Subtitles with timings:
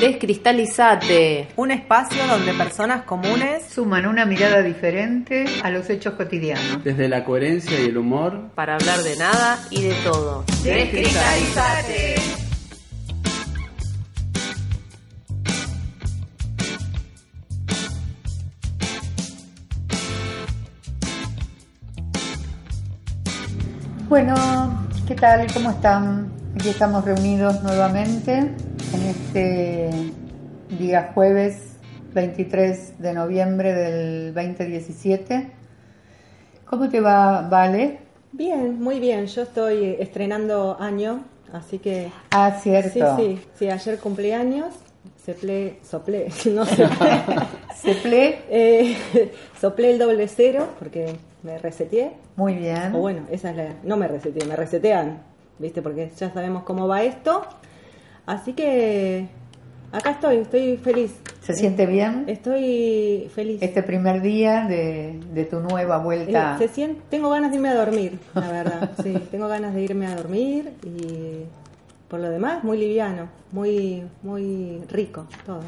[0.00, 1.48] Descristalizate.
[1.56, 6.84] Un espacio donde personas comunes suman una mirada diferente a los hechos cotidianos.
[6.84, 8.50] Desde la coherencia y el humor.
[8.54, 10.44] Para hablar de nada y de todo.
[10.62, 12.14] Descristalizate.
[24.10, 25.46] Bueno, ¿qué tal?
[25.54, 26.30] ¿Cómo están?
[26.54, 28.54] Aquí estamos reunidos nuevamente
[28.96, 29.90] en este
[30.78, 31.76] día jueves
[32.14, 35.50] 23 de noviembre del 2017.
[36.64, 37.98] ¿Cómo te va, Vale?
[38.32, 39.26] Bien, muy bien.
[39.26, 42.10] Yo estoy estrenando año, así que...
[42.30, 43.16] Ah, cierto.
[43.18, 43.70] Sí, sí, sí.
[43.70, 44.72] Ayer cumpleaños,
[45.24, 46.64] soplé, soplé, no.
[46.64, 48.38] ¿Soplé?
[48.50, 48.96] Eh,
[49.60, 52.12] soplé el doble cero porque me reseteé.
[52.36, 52.94] Muy bien.
[52.94, 53.74] O bueno, esa es la...
[53.84, 55.22] No me reseteé, me resetean,
[55.58, 55.82] ¿viste?
[55.82, 57.42] Porque ya sabemos cómo va esto.
[58.26, 59.28] Así que
[59.92, 61.14] acá estoy, estoy feliz.
[61.40, 62.24] ¿Se siente bien?
[62.26, 63.62] Estoy feliz.
[63.62, 66.56] Este primer día de, de tu nueva vuelta.
[66.56, 68.90] Eh, se siente, tengo ganas de irme a dormir, la verdad.
[69.02, 71.44] sí, tengo ganas de irme a dormir y
[72.08, 75.62] por lo demás muy liviano, muy muy rico todo.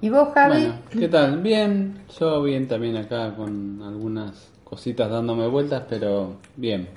[0.00, 0.58] ¿Y vos, Javi?
[0.58, 1.40] Bueno, ¿qué tal?
[1.40, 6.88] Bien, yo bien también acá con algunas cositas dándome vueltas, pero bien.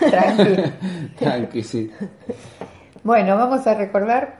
[0.00, 0.62] Tranqui.
[1.18, 1.90] Tranqui, sí.
[3.08, 4.34] Bueno, vamos a recordar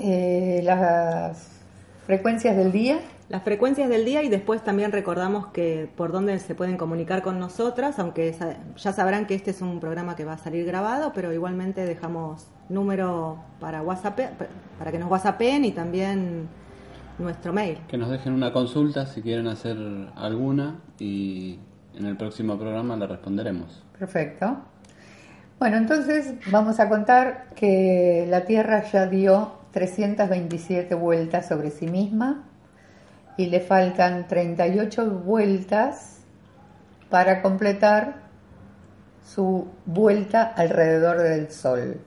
[0.00, 1.60] eh, las
[2.04, 2.98] frecuencias del día.
[3.28, 7.38] Las frecuencias del día y después también recordamos que por dónde se pueden comunicar con
[7.38, 8.34] nosotras, aunque
[8.76, 12.48] ya sabrán que este es un programa que va a salir grabado, pero igualmente dejamos
[12.68, 14.18] número para WhatsApp,
[14.80, 16.48] para que nos WhatsAppen y también
[17.20, 17.78] nuestro mail.
[17.86, 19.76] Que nos dejen una consulta si quieren hacer
[20.16, 21.60] alguna y
[21.94, 23.84] en el próximo programa la responderemos.
[23.96, 24.71] Perfecto.
[25.62, 32.48] Bueno, entonces vamos a contar que la Tierra ya dio 327 vueltas sobre sí misma
[33.36, 36.18] y le faltan 38 vueltas
[37.10, 38.22] para completar
[39.24, 42.00] su vuelta alrededor del Sol.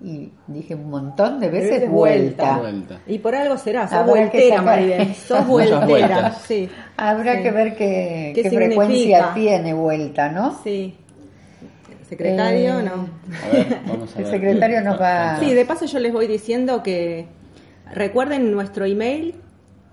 [0.00, 2.58] Y dije un montón de veces Veces vuelta.
[2.58, 3.00] Vuelta.
[3.08, 6.42] Y por algo será, sos Habrá vueltera, Maribel, sos vueltera, vueltas.
[6.42, 6.70] sí.
[6.96, 7.42] Habrá Sí.
[7.42, 10.56] que ver qué, ¿Qué qué frecuencia tiene vuelta, ¿no?
[10.62, 10.96] Sí.
[12.12, 13.08] Secretario, Eh, no.
[13.42, 14.32] A ver, vamos a El ver.
[14.34, 17.26] secretario nos va- Sí, de paso yo les voy diciendo que
[17.90, 19.36] recuerden nuestro email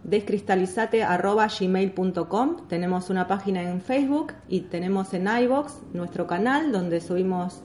[0.04, 2.68] descristalizate@gmail.com.
[2.68, 7.62] Tenemos una página en Facebook y tenemos en iBox nuestro canal donde subimos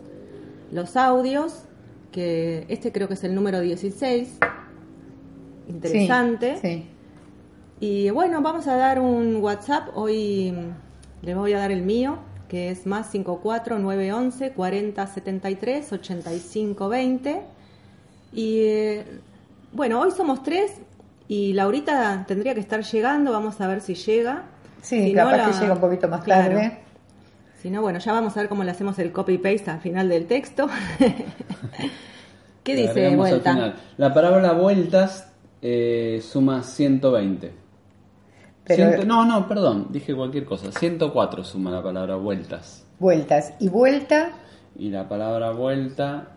[0.72, 1.65] los audios,
[2.12, 4.38] que este creo que es el número 16.
[5.69, 6.56] Interesante.
[6.60, 6.86] Sí, sí.
[7.81, 9.88] Y bueno, vamos a dar un WhatsApp.
[9.94, 10.54] Hoy
[11.22, 12.19] les voy a dar el mío,
[12.54, 17.41] que es más 54 911 40 73 85 20.
[18.32, 19.04] Y eh,
[19.72, 20.70] bueno, hoy somos tres
[21.26, 23.32] y Laurita tendría que estar llegando.
[23.32, 24.44] Vamos a ver si llega.
[24.82, 26.54] Sí, Si no, capaz la- que llega un poquito más Claro.
[26.54, 26.78] tarde.
[27.60, 30.26] Si no, bueno, ya vamos a ver cómo le hacemos el copy-paste al final del
[30.26, 30.69] texto.
[32.62, 33.53] ¿Qué dice vuelta?
[33.53, 33.75] final.
[33.97, 35.28] La palabra vueltas
[35.60, 37.64] eh, suma 120.
[38.67, 40.73] Pero- Ciento- no, no, perdón, dije cualquier cosa.
[40.73, 42.87] 104 suma la palabra vueltas.
[42.99, 43.53] Vueltas.
[43.61, 44.31] Y vuelta,
[44.77, 46.29] Y la palabra vuelta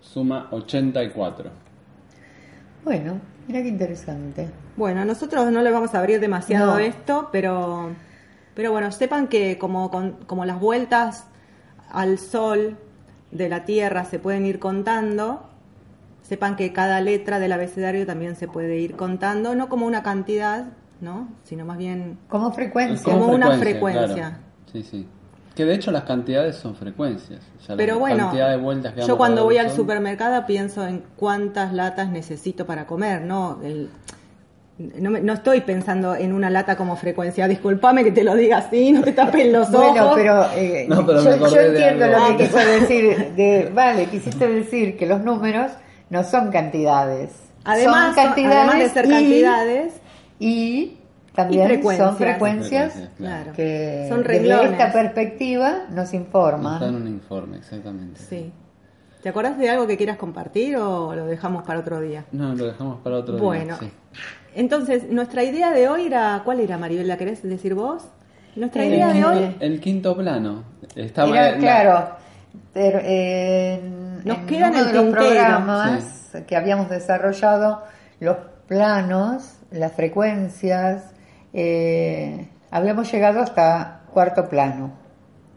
[0.00, 1.50] suma 84.
[2.84, 4.50] bueno, mira qué interesante.
[4.76, 6.78] Bueno, nosotros no le vamos a abrir demasiado No.
[6.78, 7.90] esto, pero,
[8.54, 11.26] pero bueno, sepan que como, con- como las vueltas
[11.90, 12.76] al sol
[13.30, 15.48] de la Tierra se pueden ir contando,
[16.26, 20.66] sepan que cada letra del abecedario también se puede ir contando, no como una cantidad,
[21.00, 21.28] ¿no?
[21.44, 23.12] sino más bien Como frecuencia.
[23.12, 24.14] Como una frecuencia.
[24.14, 24.36] claro.
[24.72, 25.06] Sí, sí.
[25.54, 27.40] Que de hecho las cantidades son frecuencias.
[27.66, 30.86] Ya la Pero bueno, cantidad de vueltas que yo cuando voy al son- supermercado pienso
[30.86, 33.58] en cuántas latas necesito para comer, ¿no?
[33.62, 33.88] El-
[34.78, 37.48] no, me- no estoy pensando en una lata como frecuencia.
[37.48, 39.88] Disculpame que te lo diga así, no te tapes los ojos.
[39.92, 43.32] Bueno, pero, eh, No, pero me yo, yo entiendo lo que quiso decir.
[43.36, 45.70] De, vale, quisiste decir que los números
[46.10, 47.30] no son cantidades.
[47.64, 49.92] Además, son son- cantidades además de ser y- cantidades,
[50.38, 50.98] Y
[51.34, 52.08] también Y frecuencias.
[52.08, 53.52] son frecuencias claro.
[53.54, 56.74] que Son desde esta perspectiva nos informan.
[56.74, 58.20] Está en un informe, exactamente.
[58.20, 58.52] sí.
[59.22, 62.26] ¿Te acordás de algo que quieras compartir o lo dejamos para otro día?
[62.32, 63.88] No, lo dejamos para otro Bueno, día.
[63.88, 63.92] sí.
[64.54, 67.08] entonces, nuestra idea de hoy era, ¿cuál era, Maribel?
[67.08, 68.04] ¿La querés decir vos?
[68.54, 70.62] Nuestra idea de hoy El quinto plano.
[70.94, 72.08] Era, la- claro,
[72.72, 77.82] pero, eh, en, Nos en queda en uno el de los programas que habíamos desarrollado,
[78.20, 78.36] los
[78.66, 81.14] planos, las frecuencias,
[81.52, 84.92] eh, habíamos llegado hasta cuarto plano.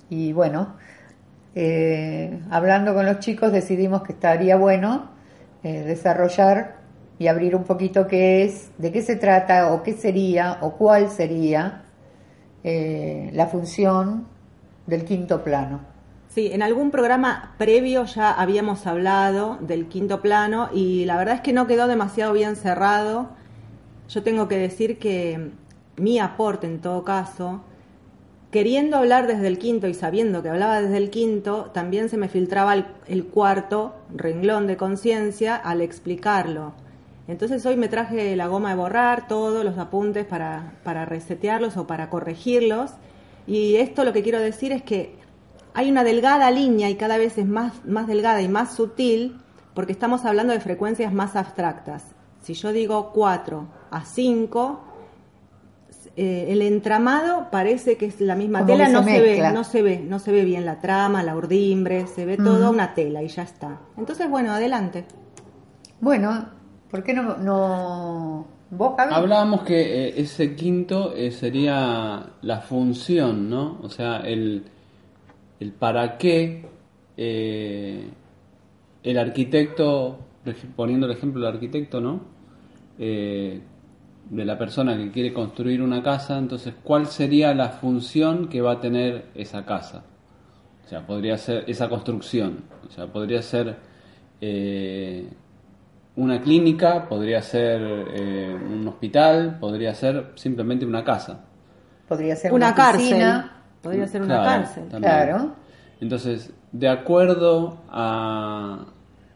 [0.10, 0.76] Y bueno,
[1.56, 5.10] eh, hablando con los chicos decidimos que estaría bueno
[5.64, 6.78] eh, desarrollar
[7.18, 11.10] y abrir un poquito qué es, de qué se trata o qué sería o cuál
[11.10, 11.84] sería
[12.64, 14.28] eh, la función
[14.88, 15.82] del quinto plano.
[16.30, 21.42] Sí, en algún programa previo ya habíamos hablado del quinto plano y la verdad es
[21.42, 23.30] que no quedó demasiado bien cerrado.
[24.08, 25.50] Yo tengo que decir que
[25.98, 27.62] mi aporte en todo caso,
[28.52, 32.30] queriendo hablar desde el quinto y sabiendo que hablaba desde el quinto, también se me
[32.30, 36.74] filtraba el, el cuarto renglón de conciencia al explicarlo.
[37.28, 41.88] Entonces hoy me traje la goma de borrar todos los apuntes para, para resetearlos o
[41.88, 42.92] para corregirlos.
[43.48, 45.19] Y esto lo que quiero decir es que
[45.80, 49.40] hay una delgada línea y cada vez es más, más delgada y más sutil
[49.74, 52.04] porque estamos hablando de frecuencias más abstractas.
[52.42, 54.84] Si yo digo 4 a 5,
[56.18, 59.82] eh, el entramado parece que es la misma Como tela, no se ve, no se
[59.82, 63.30] ve, no se ve bien la trama, la urdimbre, se ve toda una tela y
[63.30, 63.80] ya está.
[63.98, 65.06] Entonces, bueno, adelante.
[66.02, 66.46] Bueno,
[66.92, 68.96] ¿por qué no, no vos?
[68.98, 73.80] Hablábamos que eh, ese quinto eh, sería la función, ¿no?
[73.82, 74.66] O sea, el,
[75.60, 76.66] el para qué
[77.18, 78.10] eh,
[79.04, 80.20] el arquitecto,
[80.76, 82.22] poniendo el ejemplo del arquitecto, ¿no?
[82.98, 83.62] Eh,
[84.30, 88.74] de la persona que quiere construir una casa, entonces, ¿cuál sería la función que va
[88.74, 90.04] a tener esa casa?
[90.86, 93.78] O sea, podría ser esa construcción, o sea, podría ser
[94.42, 95.30] eh,
[96.16, 97.82] una clínica, podría ser
[98.14, 101.46] eh, un hospital, podría ser simplemente una casa.
[102.08, 103.30] Podría ser Una, una, cárcel.
[103.30, 103.59] oficina.
[103.82, 104.84] Podría ser una Claro, cárcel.
[104.90, 105.02] también.
[105.14, 105.52] Claro.
[106.02, 108.86] Entonces, de acuerdo a,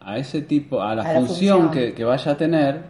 [0.00, 1.70] a ese tipo, a la, A la función, función.
[1.70, 2.82] Que, que vaya a tener,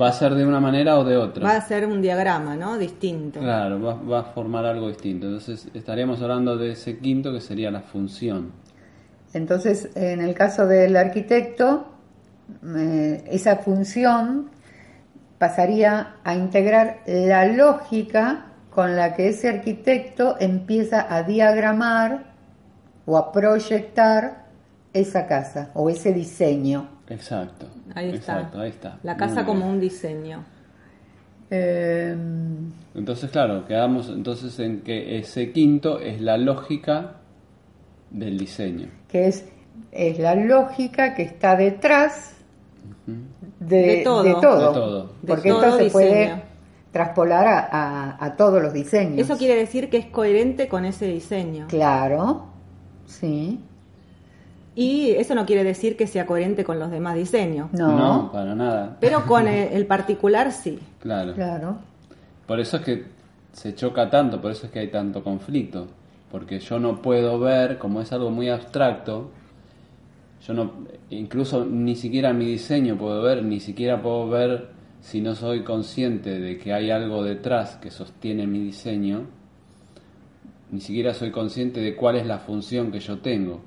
[0.00, 1.44] va a ser de una manera o de otra.
[1.46, 2.78] Va a ser un diagrama, ¿no?
[2.78, 3.40] Distinto.
[3.40, 5.26] Claro, va, va a formar algo distinto.
[5.26, 8.52] Entonces, estaríamos hablando de ese quinto que sería la función.
[9.34, 11.86] Entonces, en el caso del arquitecto,
[12.76, 14.50] eh, esa función
[15.38, 22.24] pasaría a integrar la lógica con la que ese arquitecto empieza a diagramar
[23.06, 24.46] o a proyectar
[24.92, 26.88] esa casa o ese diseño.
[27.08, 27.66] Exacto.
[27.94, 28.32] Ahí está.
[28.38, 28.98] Exacto, ahí está.
[29.02, 29.46] La Muy casa bien.
[29.46, 30.44] como un diseño.
[31.50, 32.16] Eh,
[32.94, 37.16] Entonces, claro, quedamos entonces en que ese quinto es la lógica
[38.10, 38.88] del diseño.
[39.08, 39.44] que es,
[39.90, 42.36] es la lógica que está detrás
[43.60, 44.22] de, De todo.
[44.22, 44.68] de todo.
[44.68, 45.12] De todo.
[45.26, 45.92] Porque De todo esto se diseño.
[45.92, 46.42] puede
[46.92, 49.18] traspolar a, a- a todos los diseños.
[49.18, 51.66] Eso quiere decir que es coherente con ese diseño.
[51.68, 52.46] Claro,
[53.06, 53.58] sí.
[54.74, 57.70] Y eso no quiere decir que sea coherente con los demás diseños.
[57.72, 58.96] No, para nada.
[59.00, 60.78] Pero con el, el particular sí.
[61.00, 61.34] Claro.
[61.34, 61.76] claro.
[62.46, 63.04] Por eso es que
[63.52, 65.86] se choca tanto, por eso es que hay tanto conflicto.
[66.30, 69.30] Porque yo no puedo ver, como es algo muy abstracto,
[70.46, 70.72] yo no,
[71.10, 74.68] incluso ni siquiera mi diseño puedo ver, ni siquiera puedo ver
[75.02, 79.26] si no soy consciente de que hay algo detrás que sostiene mi diseño,
[80.70, 83.60] ni siquiera soy consciente de cuál es la función que yo tengo.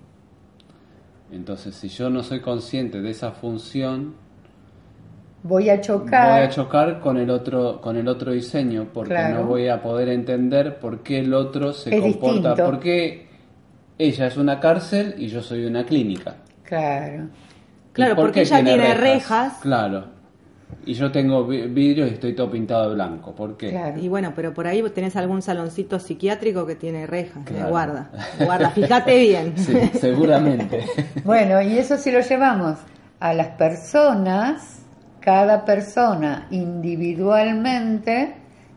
[1.31, 4.15] Entonces, si yo no soy consciente de esa función,
[5.43, 6.31] Voy a chocar.
[6.39, 9.41] voy a chocar con el otro con el otro diseño porque Claro.
[9.41, 12.65] no voy a poder entender por qué el otro se Es comporta distinto.
[12.71, 13.27] por qué
[13.99, 17.25] ella es una cárcel y yo soy una clínica Claro.
[17.25, 19.59] ¿Y Claro, por porque ella tiene rejas.
[19.61, 20.15] claro
[20.86, 23.69] y yo tengo vi- vidrios y estoy todo pintado de blanco ¿por qué?
[23.69, 24.00] Claro.
[24.00, 27.38] Y bueno, pero por ahí tenés algún saloncito psiquiátrico que tiene rejas.
[27.38, 27.69] eh, Claro.
[27.69, 28.10] Guarda,
[28.45, 29.54] guarda, fíjate bien.
[29.57, 30.86] Sí, seguramente
[31.24, 32.78] Bueno, y eso si lo llevamos
[33.19, 34.80] a las personas,
[35.19, 38.34] cada persona individualmente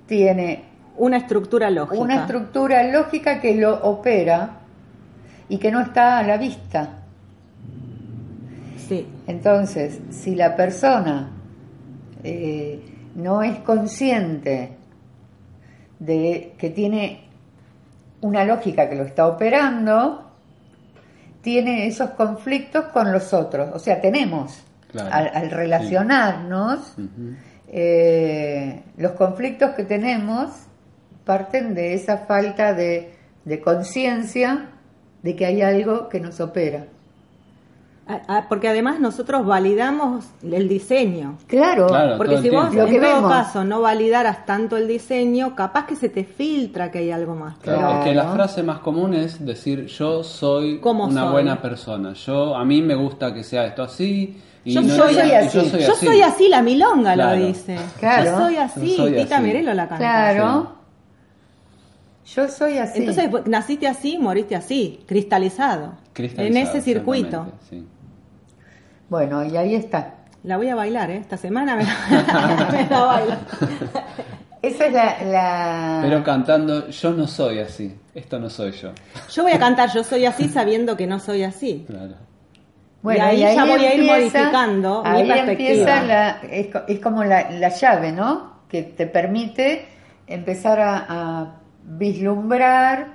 [0.07, 0.65] tiene
[0.97, 2.01] Una estructura lógica.
[2.03, 4.51] una estructura lógica que lo opera
[5.49, 6.91] y que no está a la vista.
[8.89, 11.31] Sí, Entonces, si la persona
[12.25, 12.81] eh,
[13.15, 14.77] no es consciente
[15.99, 17.25] de que tiene
[18.21, 20.31] una lógica que lo está operando,
[21.41, 23.71] tiene esos conflictos con los otros.
[23.75, 25.55] O sea, tenemos, Claro, al, al sí.
[25.55, 26.95] relacionarnos,
[27.69, 30.51] eh, los conflictos que tenemos
[31.25, 34.71] parten de esa falta de, de conciencia
[35.23, 36.87] de que hay algo que nos opera.
[38.11, 41.37] Ah, ah, porque además nosotros validamos el diseño.
[41.47, 42.75] Claro, Porque si vos.
[42.75, 46.91] Lo que en todo caso no validaras tanto el diseño, capaz que se te filtra
[46.91, 47.59] que hay algo más.
[47.59, 51.33] Claro, es que la frase más común es decir yo soy ¿Cómo una soy?
[51.33, 52.15] buena persona.
[52.15, 55.59] Yo a mí me gusta que sea esto así y Yo no- soy así.
[55.59, 56.07] yo soy Yo así.
[56.07, 57.39] soy así, la milonga Claro.
[57.39, 57.77] lo dice.
[58.01, 58.25] Claro.
[58.31, 59.47] Yo soy así, Yo soy Tita así.
[59.47, 59.99] Merelo la canta.
[59.99, 60.73] claro.
[62.35, 62.99] Yo soy así.
[63.01, 65.93] Entonces naciste así, moriste así, cristalizado.
[66.13, 67.47] Cristalizado, En ese circuito.
[67.69, 67.87] sí.
[69.09, 70.15] Bueno, y ahí está.
[70.45, 71.17] La voy a bailar, ¿eh?
[71.17, 73.35] Esta semana me la, me la bailo.
[74.63, 77.97] Esa es la, la- Pero cantando, yo no soy así.
[78.15, 78.91] Esto no soy yo.
[79.31, 81.85] Yo voy a cantar, yo soy así sabiendo que no soy así.
[81.87, 82.15] Claro.
[83.05, 85.71] Y ahí ya voy a ir modificando mi ahí perspectiva.
[85.71, 88.59] empieza la, es, co- es como la, la llave, ¿no?
[88.69, 89.87] Que te permite
[90.27, 93.07] empezar a, a vislumbrar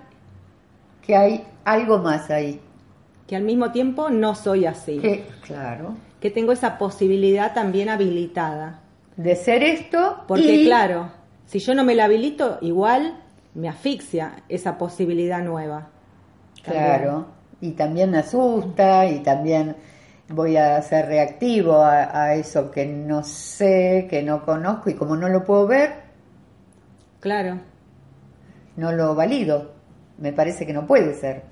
[1.05, 2.59] que hay algo más ahí.
[3.33, 4.99] Que al mismo tiempo no soy así.
[4.99, 8.81] Que, claro, Que tengo esa posibilidad también habilitada.
[9.17, 10.23] de ser esto.
[10.27, 11.09] Porque y- claro,
[11.47, 13.17] si yo no me la habilito, igual
[13.55, 15.87] me asfixia esa posibilidad nueva.
[16.63, 17.25] Claro,
[17.59, 19.77] y también me asusta y también
[20.29, 25.15] voy a ser reactivo a, a eso que no sé, que no conozco y como
[25.15, 25.89] no lo puedo ver,
[27.19, 27.57] Claro.
[28.75, 29.71] no lo valido.
[30.19, 31.51] Me parece que no puede ser.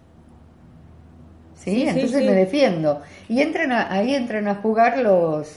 [1.63, 1.83] ¿Sí?
[1.87, 2.25] Entonces sí.
[2.25, 3.01] me defiendo.
[3.29, 5.47] Y entran a- ahí entran a jugar los,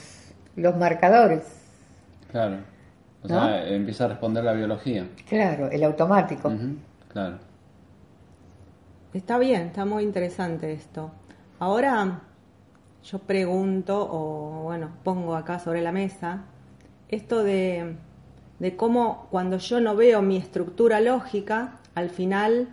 [0.55, 1.43] los marcadores.
[2.31, 2.57] Claro.
[3.23, 3.39] O ¿No?
[3.47, 5.07] sea, empieza a responder la biología.
[5.27, 6.51] Claro, el automático.
[7.11, 7.39] Claro.
[9.13, 11.11] Está bien, está muy interesante esto.
[11.59, 12.21] Ahora
[13.03, 16.43] yo pregunto, o bueno, pongo acá sobre la mesa,
[17.07, 17.95] esto de,
[18.59, 22.67] de cómo cuando yo no veo mi estructura lógica, al final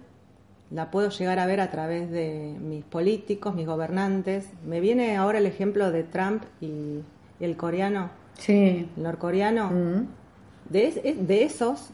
[0.73, 4.49] la puedo llegar a ver a través de mis políticos, mis gobernantes.
[4.67, 7.01] Me viene ahora el ejemplo de Trump y
[7.41, 8.89] el coreano, Sí.
[8.97, 9.71] el norcoreano.
[9.71, 10.07] Mm.
[10.71, 11.91] de, es- de esos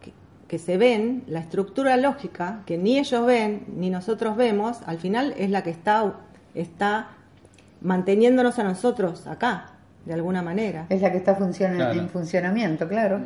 [0.00, 0.12] que,
[0.48, 5.34] que se ven, la estructura lógica que ni ellos ven ni nosotros vemos, al final
[5.36, 6.14] es la que está,
[6.54, 7.08] está
[7.82, 9.72] manteniéndonos a nosotros acá,
[10.06, 10.86] de alguna manera.
[10.88, 12.00] Es la que está funciona- Claro.
[12.00, 13.20] en funcionamiento, claro.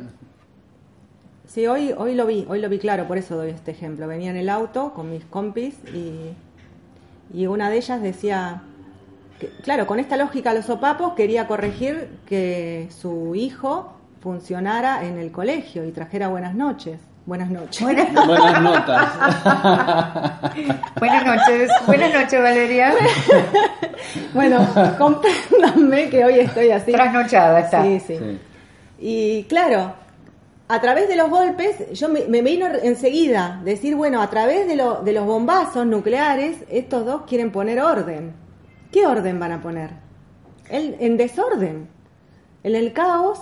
[1.53, 4.07] Sí, hoy, hoy lo vi, hoy lo vi claro, por eso doy este ejemplo.
[4.07, 6.31] Venía en el auto con mis compis y,
[7.37, 8.63] y una de ellas decía,
[9.41, 15.33] que, claro, con esta lógica los sopapos quería corregir que su hijo funcionara en el
[15.33, 17.01] colegio y trajera buenas noches.
[17.27, 17.83] Buenas noches.
[17.83, 19.09] Buenas, Buenas notas.
[21.01, 22.95] buenas noches, buenas noches Valeria.
[24.33, 24.67] Bueno,
[24.99, 26.93] compréndanme que hoy estoy así.
[26.93, 27.83] Trasnochada está.
[27.83, 28.17] Sí, sí.
[28.19, 28.39] Sí.
[28.99, 29.95] Y claro,
[30.73, 34.77] a través de los golpes, yo me, me vino enseguida decir, bueno, a través de,
[34.77, 38.33] lo- de los bombazos nucleares, estos dos quieren poner orden.
[38.93, 39.91] ¿Qué orden van a poner?
[40.69, 41.89] El- en desorden,
[42.63, 43.41] en el caos,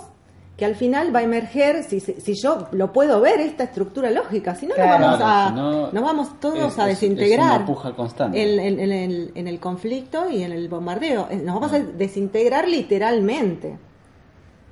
[0.57, 4.11] que al final va a emerger, si, si si yo lo puedo ver, esta estructura
[4.11, 7.57] lógica, si no, nos vamos a, no, nos vamos todos es- a es- es desintegrar
[7.59, 8.41] una puja constante.
[8.43, 11.27] en, en- en el, en el conflicto y en el bombardeo.
[11.29, 13.77] Eh, Nos vamos a desintegrar literalmente.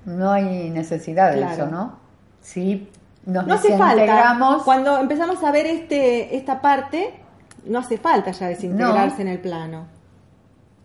[0.06, 1.54] No hay necesidad de Claro.
[1.54, 2.07] eso, ¿no?
[2.48, 2.88] Sí,
[3.26, 4.38] nos No hace falta.
[4.64, 7.14] Cuando empezamos a ver este esta parte,
[7.66, 9.22] no hace falta ya desintegrarse No.
[9.24, 9.86] en el plano.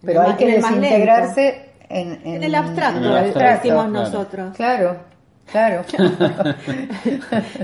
[0.05, 4.05] Pero En hay que en desintegrarse en, En el abstracto, En el abstracto, decimos claro.
[4.05, 4.57] nosotros.
[4.57, 4.97] Claro,
[5.47, 5.85] claro.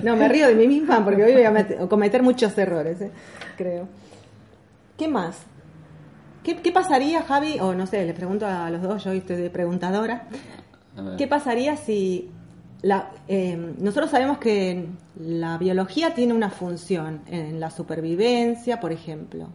[0.04, 3.10] No, me río de mí misma porque hoy voy a met- cometer muchos errores, eh,
[3.56, 3.88] creo.
[4.96, 5.38] ¿Qué más?
[6.44, 7.58] ¿Qué, qué pasaría, Javi?
[7.60, 10.22] O no sé, les pregunto a los dos, yo hoy estoy de preguntadora.
[11.16, 12.30] ¿Qué pasaría si
[12.82, 14.86] la, eh, nosotros sabemos que
[15.18, 19.48] la biología tiene una función en la supervivencia, por ejemplo?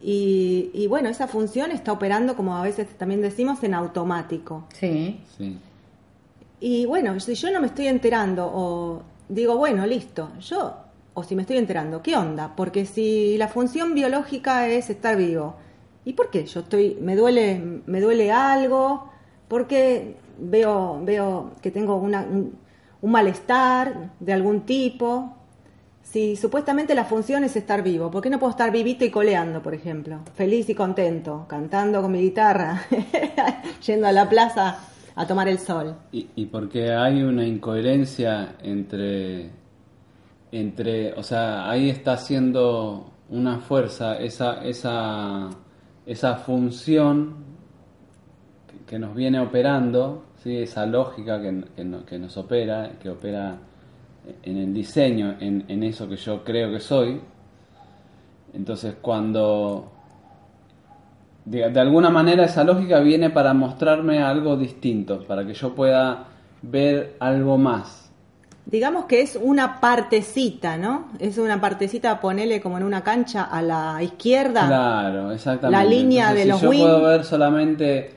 [0.00, 4.64] Y, y bueno, esa función está operando, como a veces también decimos, en automático.
[4.72, 5.58] Sí, Sí.
[6.64, 10.76] Y bueno, si yo no me estoy enterando o digo, bueno, listo, yo,
[11.12, 12.54] o si me estoy enterando, ¿qué onda?
[12.54, 15.56] Porque si la función biológica es estar vivo,
[16.04, 16.46] ¿y por qué?
[16.46, 19.10] Yo estoy, me duele, me duele algo,
[19.48, 22.58] porque veo, veo que tengo una, un,
[23.10, 25.36] malestar de algún tipo.
[26.02, 29.62] Si supuestamente la función es estar vivo, ¿por qué no puedo estar vivito y coleando,
[29.62, 30.20] por ejemplo?
[30.34, 32.82] Feliz y contento, cantando con mi guitarra,
[33.86, 34.78] yendo a la plaza
[35.14, 35.94] a tomar el sol.
[36.10, 39.50] Y, y porque hay una incoherencia entre,
[40.50, 45.48] entre, o sea, ahí está haciendo una fuerza, esa, esa,
[46.04, 47.52] esa función
[48.86, 50.58] que nos viene operando, ¿sí?
[50.58, 53.56] esa lógica que, que, no- que nos opera, que opera
[54.42, 57.20] en el diseño, en, en eso que yo creo que soy.
[58.54, 59.90] Entonces cuando
[61.44, 66.26] de, de alguna manera esa lógica viene para mostrarme algo distinto, para que yo pueda
[66.62, 68.10] ver algo más.
[68.64, 71.08] Digamos que es una partecita, ¿no?
[71.18, 74.66] Es una partecita, ponele como en una cancha a la izquierda.
[74.68, 75.84] Claro, exactamente.
[75.84, 76.78] La línea de si los yo wing.
[76.80, 78.14] puedo ver solamente,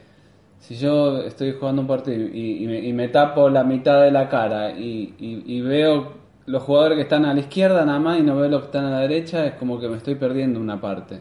[0.68, 4.10] si yo estoy jugando un partido y, y me, y me tapo la mitad de
[4.10, 6.14] la cara y, veo
[6.48, 8.86] los jugadores que están a la izquierda nada más y no veo los que están
[8.86, 11.20] a la derecha, es como que me estoy perdiendo una parte.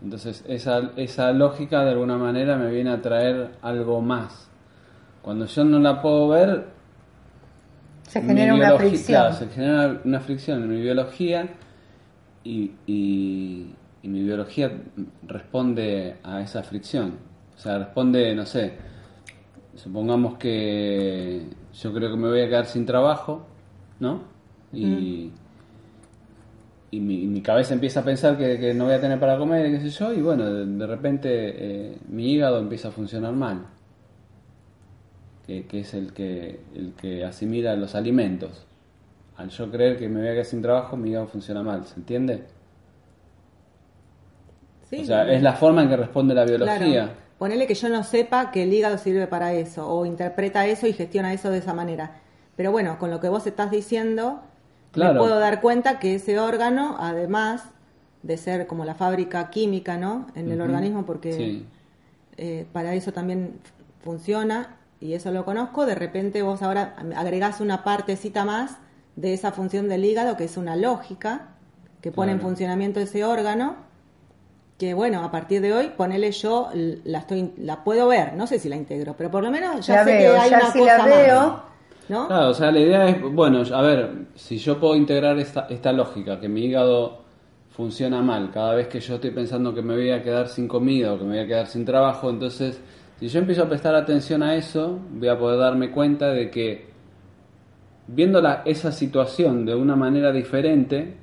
[0.00, 4.48] Entonces esa, esa lógica de alguna manera me viene a traer algo más.
[5.20, 6.66] Cuando yo no la puedo ver,
[8.06, 9.20] Se genera una fricción.
[9.20, 11.48] claro, se genera una fricción en mi biología
[12.44, 12.70] y
[14.04, 14.70] mi biología
[15.26, 17.33] responde a esa fricción.
[17.56, 18.74] O sea, responde, no sé,
[19.76, 23.46] supongamos que yo creo que me voy a quedar sin trabajo,
[24.00, 24.22] ¿no?
[24.72, 25.30] Y,
[26.90, 29.38] y mi, y mi cabeza empieza a pensar que, que no voy a tener para
[29.38, 32.90] comer, y qué sé yo, y bueno, de, de repente eh, mi hígado empieza a
[32.90, 33.66] funcionar mal
[35.46, 38.66] que, que es el que, el que asimila los alimentos.
[39.36, 41.96] Al yo creer que me voy a quedar sin trabajo, mi hígado funciona mal, ¿se
[41.96, 42.44] entiende?
[44.82, 47.23] Sí, o sea, es la forma en que responde la Claro.
[47.38, 50.92] Ponele que yo no sepa que el hígado sirve para eso, o interpreta eso y
[50.92, 52.12] gestiona eso de esa manera.
[52.56, 54.40] Pero bueno, con lo que vos estás diciendo,
[54.92, 55.14] Claro.
[55.14, 57.64] me puedo dar cuenta que ese órgano, además
[58.22, 60.28] de ser como la fábrica química, ¿no?
[60.36, 61.66] En el organismo, porque Sí.
[62.36, 63.58] eh, para eso también
[64.02, 68.76] funciona, y eso lo conozco, de repente vos ahora agregás una partecita más
[69.16, 71.48] de esa función del hígado, que es una lógica,
[72.00, 73.76] que pone en funcionamiento ese órgano,
[74.78, 76.68] que bueno, a partir de hoy, ponele yo,
[77.04, 79.94] la estoy la puedo ver, no sé si la integro, pero por lo menos ya
[79.94, 81.62] La sé veo, que hay ya una si cosa la más, veo,
[82.08, 82.26] ¿no?
[82.26, 85.92] Claro, o sea, la idea es, bueno, a ver, si yo puedo integrar esta, esta
[85.92, 87.22] lógica, que mi hígado
[87.70, 91.12] funciona mal cada vez que yo estoy pensando que me voy a quedar sin comida
[91.12, 92.80] o que me voy a quedar sin trabajo, entonces,
[93.20, 96.86] si yo empiezo a prestar atención a eso, voy a poder darme cuenta de que
[98.06, 101.16] viendo la- esa situación de una manera diferente,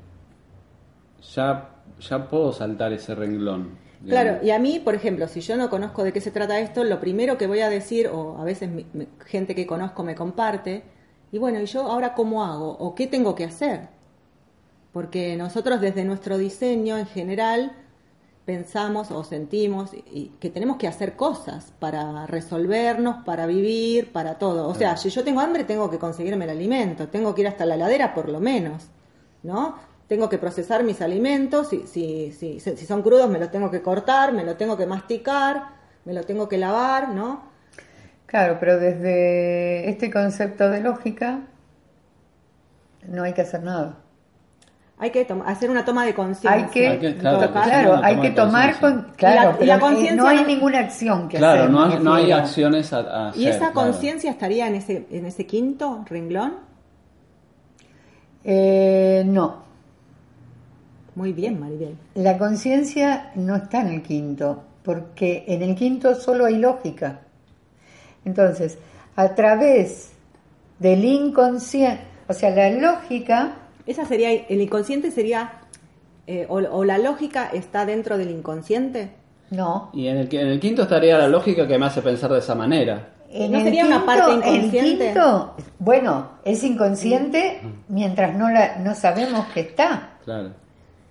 [1.36, 3.77] ya, ya puedo saltar ese renglón.
[4.01, 4.07] digamos.
[4.09, 6.83] Claro, y a mí, por ejemplo, si yo no conozco de qué se trata esto,
[6.83, 10.15] lo primero que voy a decir, o a veces mi- mi- gente que conozco me
[10.15, 10.83] comparte,
[11.31, 12.71] y bueno, ¿y yo ahora cómo hago?
[12.79, 13.89] ¿O qué tengo que hacer?
[14.91, 17.71] Porque nosotros desde nuestro diseño en general
[18.45, 24.67] pensamos o sentimos y- que tenemos que hacer cosas para resolvernos, para vivir, para todo.
[24.67, 27.65] O sea, si yo tengo hambre, tengo que conseguirme el alimento, tengo que ir hasta
[27.65, 28.88] la heladera por lo menos,
[29.43, 29.75] ¿no?
[30.12, 33.82] Tengo que procesar mis alimentos, si, si, si, si son crudos me los tengo que
[33.82, 35.67] cortar, me los tengo que masticar,
[36.04, 37.43] me los tengo que lavar, ¿no?
[38.26, 41.39] Claro, pero desde este concepto de lógica
[43.08, 44.00] no hay que hacer nada.
[44.97, 46.52] Hay que hacer una toma de conciencia.
[46.52, 49.06] Hay que, Hay que- en claro, hay que tomar conciencia.
[49.06, 51.62] con, claro, Y la- y pero la conciencia no hay no- ninguna acción que Claro,
[51.62, 51.71] hacer.
[51.71, 53.41] no me hay, no hay acciones a, a hacer.
[53.41, 53.74] ¿Y esa claro.
[53.76, 56.56] conciencia estaría en ese, en ese quinto renglón?
[58.43, 59.70] Eh, no,
[61.15, 61.95] Muy bien, Maribel.
[62.15, 67.21] la conciencia no está en el quinto, porque en el quinto solo hay lógica.
[68.26, 68.78] Entonces,
[69.15, 70.12] a través
[70.80, 73.54] del inconsciente, o sea, la lógica,
[73.86, 75.54] Esa sería, el inconsciente sería,
[76.28, 79.10] eh, o, o la lógica está dentro del inconsciente.
[79.50, 79.89] no.
[79.93, 82.39] Y en el, que- en el quinto estaría la lógica que me hace pensar de
[82.39, 83.10] esa manera.
[83.30, 84.80] En ¿No el sería una parte inconsciente?
[85.10, 90.52] El quinto, bueno, es inconsciente mientras no, la, no sabemos que está, Claro.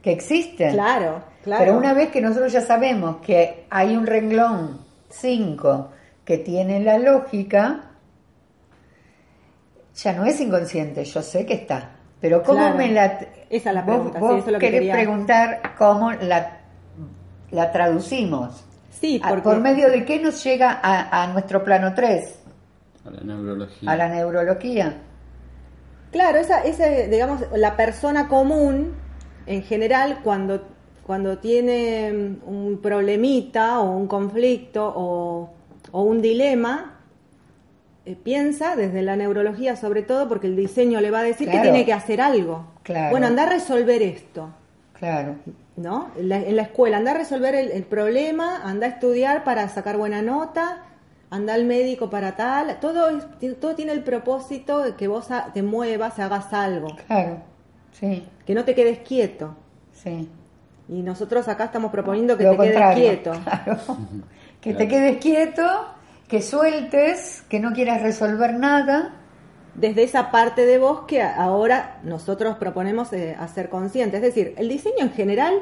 [0.02, 0.70] Que existe.
[0.70, 1.64] Claro, claro.
[1.64, 5.90] Pero una vez que nosotros ya sabemos que hay un renglón 5
[6.24, 7.90] que tiene la lógica,
[9.94, 11.90] ya no es inconsciente, yo sé que está.
[12.20, 12.76] Pero ¿cómo Claro.
[12.76, 13.04] me la...
[13.50, 14.92] Esa es la vos- pregunta, sí, vos eso es lo que quería.
[14.92, 16.58] preguntar cómo la,
[17.50, 18.64] la traducimos.
[18.90, 19.42] Sí, ¿A- porque...
[19.42, 22.38] ¿Por medio de qué nos llega a, a nuestro plano 3?
[23.06, 23.90] A la neurología.
[23.90, 24.94] A la neurología.
[26.12, 28.94] Claro, esa, esa, digamos, la persona común,
[29.54, 30.62] en general, cuando,
[31.06, 35.50] cuando tiene mm, un problemita o un conflicto o,
[35.92, 36.98] o un dilema,
[38.06, 41.62] eh, piensa desde la neurología sobre todo porque el diseño le va a decir Claro.
[41.64, 42.64] que tiene que hacer algo.
[42.84, 43.10] Claro.
[43.10, 44.50] Bueno, anda a resolver esto.
[44.94, 45.34] Claro.
[45.76, 46.10] ¿no?
[46.16, 49.66] En la, en la escuela, anda a resolver el, el problema, anda a estudiar para
[49.68, 50.84] sacar buena nota,
[51.30, 53.08] anda al médico para tal, todo,
[53.60, 57.38] todo tiene el propósito de que vos te muevas, hagas algo, Claro.
[57.92, 59.54] Sí, que no te quedes quieto.
[59.92, 60.28] sí.
[60.88, 63.32] Y nosotros acá estamos proponiendo que Lo te quedes quieto.
[63.44, 63.78] Claro.
[64.60, 65.62] Que te quedes quieto,
[66.28, 69.14] que sueltes, que no quieras resolver nada.
[69.76, 74.16] Desde esa parte de vos que ahora nosotros proponemos eh, hacer consciente.
[74.16, 75.54] Es decir, el diseño en general,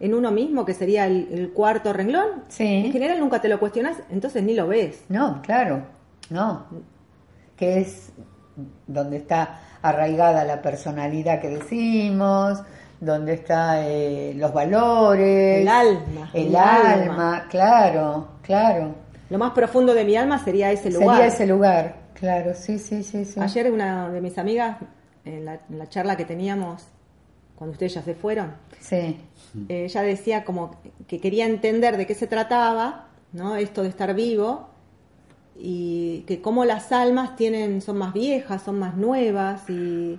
[0.00, 2.66] en uno mismo, que sería el, el cuarto renglón, Sí.
[2.84, 5.04] en general nunca te lo cuestionas, entonces ni lo ves.
[5.08, 5.84] No, claro,
[6.30, 6.66] no.
[7.56, 8.10] Que es
[8.86, 12.62] donde está arraigada la personalidad que decimos,
[13.00, 17.46] donde está eh, los valores, El alma, el, el alma, alma.
[17.50, 18.94] claro, claro.
[19.30, 21.16] Lo más profundo de mi alma sería ese lugar.
[21.16, 23.40] Sería ese lugar, claro, sí, sí, sí, sí.
[23.40, 24.76] Ayer una de mis amigas,
[25.24, 26.86] en la, en la charla que teníamos
[27.56, 29.18] cuando ustedes ya se fueron, Sí,
[29.68, 30.72] eh, ella decía como
[31.06, 33.56] que quería entender de qué se trataba, ¿no?
[33.56, 34.68] Esto de estar vivo
[35.56, 40.18] y que cómo las almas tienen son más viejas, son más nuevas y,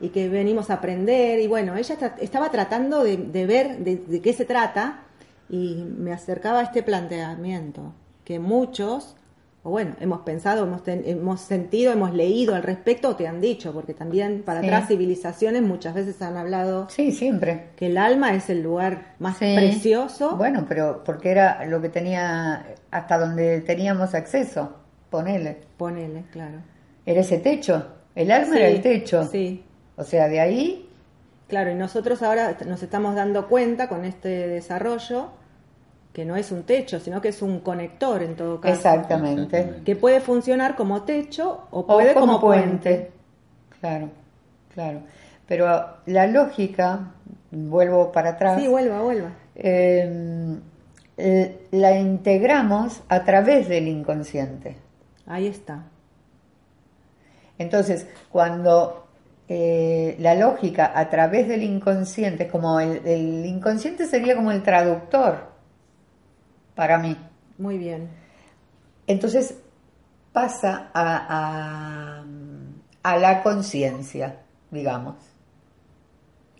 [0.00, 1.40] y que venimos a aprender.
[1.40, 5.04] Y bueno, ella estaba tratando de, de ver de, de qué se trata
[5.48, 9.16] y me acercaba a este planteamiento que muchos
[9.64, 13.40] o bueno, hemos pensado, hemos, ten- hemos sentido, hemos leído al respecto o te han
[13.40, 14.66] dicho, porque también para Sí.
[14.66, 17.70] atrás civilizaciones muchas veces han hablado sí, siempre.
[17.76, 19.54] que el alma es el lugar más Sí.
[19.56, 20.36] precioso.
[20.36, 24.76] Bueno, pero porque era lo que tenía, hasta donde teníamos acceso,
[25.10, 25.58] ponele.
[25.76, 26.58] Ponele, claro.
[27.04, 29.24] Era ese techo, el alma era el techo.
[29.24, 29.64] Sí,
[29.96, 30.88] O sea, de ahí,
[31.48, 35.30] claro, y nosotros ahora nos estamos dando cuenta con este desarrollo
[36.12, 38.74] que no es un techo, sino que es un conector en todo caso.
[38.74, 39.82] exactamente.
[39.84, 43.12] Que puede funcionar como techo o O puede como, como, puente.
[43.80, 44.08] Claro,
[44.74, 45.00] claro.
[45.46, 45.66] Pero
[46.06, 47.12] la lógica,
[47.50, 49.30] vuelvo para atrás, Sí, vuelva, vuelva.
[49.54, 50.58] eh,
[51.70, 54.76] la integramos a través del inconsciente.
[55.26, 55.84] Ahí está.
[57.58, 59.06] Entonces, cuando
[59.48, 64.62] eh, la lógica a través del inconsciente, es como el, el inconsciente sería como el
[64.62, 65.48] traductor
[66.78, 67.16] para mí.
[67.58, 68.08] Muy bien.
[69.08, 69.58] Entonces
[70.32, 72.24] pasa a, a,
[73.02, 75.16] a la conciencia, digamos,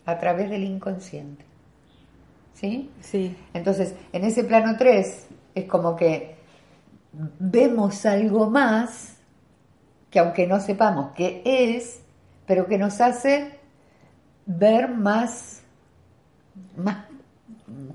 [0.04, 1.44] a través del inconsciente.
[2.52, 2.90] ¿Sí?
[3.00, 6.36] Sí, Entonces, en ese plano 3 es como que
[7.38, 9.18] vemos algo más
[10.10, 12.02] que aunque no sepamos qué es,
[12.44, 13.60] pero que nos hace
[14.46, 15.62] ver más,
[16.76, 17.04] más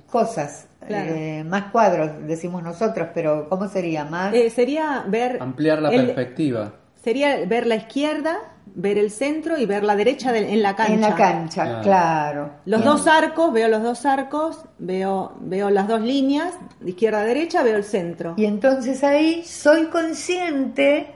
[0.09, 1.13] cosas, Claro.
[1.13, 4.05] eh, más cuadros, decimos nosotros, pero ¿cómo sería?
[4.05, 4.33] Más...
[4.33, 6.73] Eh, sería ver Ampliar la el- perspectiva.
[7.03, 8.37] sería ver la izquierda,
[8.75, 10.93] ver el centro y ver la derecha de- en la cancha.
[10.93, 11.81] en la cancha, Claro.
[11.83, 12.49] claro.
[12.65, 17.23] Los dos arcos, veo los dos arcos, veo, veo las dos líneas, de izquierda a
[17.23, 18.33] derecha, veo el centro.
[18.37, 21.07] Y entonces ahí soy consciente,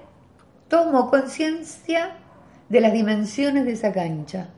[0.67, 2.11] tomo conciencia
[2.69, 4.49] de las dimensiones de esa cancha.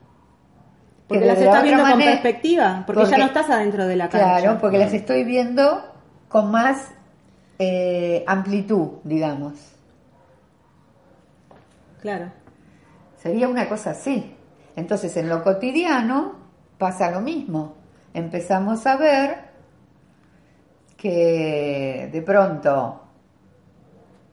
[1.10, 3.96] Porque Que las la estás viendo con manera- perspectiva, porque, ya no estás adentro de
[3.96, 4.38] la cancha.
[4.38, 5.82] Claro, porque las estoy viendo
[6.28, 6.92] con más
[7.58, 9.54] eh, amplitud, digamos.
[12.00, 12.30] Claro,
[13.20, 14.34] Sería una cosa así.
[14.76, 16.36] Entonces, en lo cotidiano
[16.78, 17.74] pasa lo mismo.
[18.14, 19.36] Empezamos a ver
[20.96, 23.00] que de pronto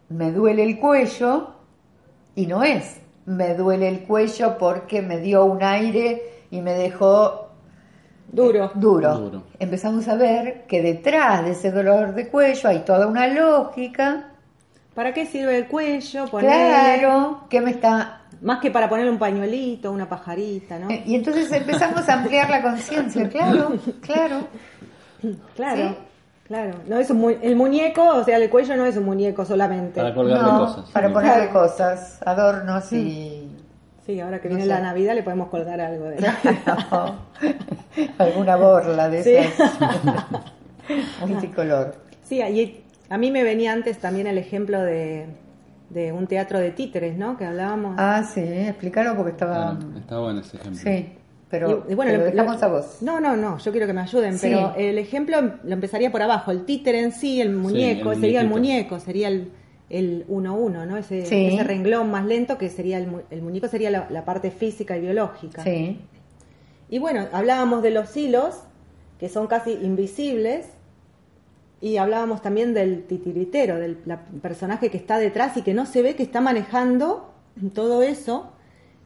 [0.10, 1.56] me duele el cuello
[2.36, 3.02] y no es.
[3.26, 7.50] Me duele el cuello porque me dio un aire y me dejó
[8.32, 8.72] duro.
[8.76, 9.16] duro.
[9.18, 9.44] Duro.
[9.60, 14.30] Empezamos a ver que detrás de ese dolor de cuello hay toda una lógica.
[14.96, 16.26] ¿Para qué sirve el cuello?
[16.28, 20.90] Ponerle- Claro, que me está Más que para ponerle un pañuelito, una pajarita, ¿no?
[20.92, 24.48] Eh, Y entonces empezamos a ampliar la conciencia, claro, claro.
[25.56, 25.96] claro, sí.
[26.46, 26.72] claro.
[26.88, 30.00] No es un mu- el muñeco, o sea, el cuello no es un muñeco solamente.
[30.02, 30.90] Para colgarle No, cosas.
[30.92, 31.14] para Sí.
[31.16, 33.47] ponerle cosas, adornos y
[34.08, 34.76] Sí, ahora que No viene sé.
[34.76, 36.18] la Navidad le podemos colgar algo de
[38.18, 39.36] alguna borla de Sí.
[39.36, 39.78] esas
[41.28, 41.96] multicolor.
[42.24, 45.28] Sí, y a mí me venía antes también el ejemplo de,
[45.90, 47.38] de un teatro de títeres, ¿no?
[47.38, 47.96] Que hablábamos.
[47.98, 49.78] Ah, sí, explícalo porque estaba...
[49.78, 50.82] Claro, está bueno ese ejemplo.
[50.82, 51.10] Sí,
[51.50, 52.98] pero, Y- bueno, pero lo- dejamos lo- a vos.
[53.02, 54.48] No, no, no, yo quiero que me ayuden, Sí.
[54.50, 56.52] pero el ejemplo lo empezaría por abajo.
[56.52, 59.52] El títere en sí, el muñeco, el sería el muñeco, sería el
[59.90, 60.98] el 1-1, ¿no?
[60.98, 61.46] Ese, Sí.
[61.48, 64.98] ese renglón más lento que sería el, mu- el muñeco, sería la, la parte física
[64.98, 65.64] y biológica.
[65.64, 66.00] Sí,
[66.90, 68.56] Y bueno, hablábamos de los hilos,
[69.20, 70.68] que son casi invisibles,
[71.80, 76.02] y hablábamos también del titiritero, del la- personaje que está detrás y que no se
[76.02, 77.32] ve que está manejando
[77.74, 78.52] todo eso.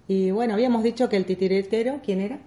[0.07, 2.39] Y bueno, habíamos dicho que el titiritero, ¿quién era?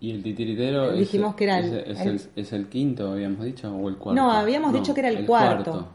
[0.00, 3.44] Y el titiritero es- Dijimos que era es, el- es el, es el quinto, habíamos
[3.44, 4.20] dicho, o el cuarto.
[4.20, 5.88] No, habíamos No, dicho que era el, cuarto.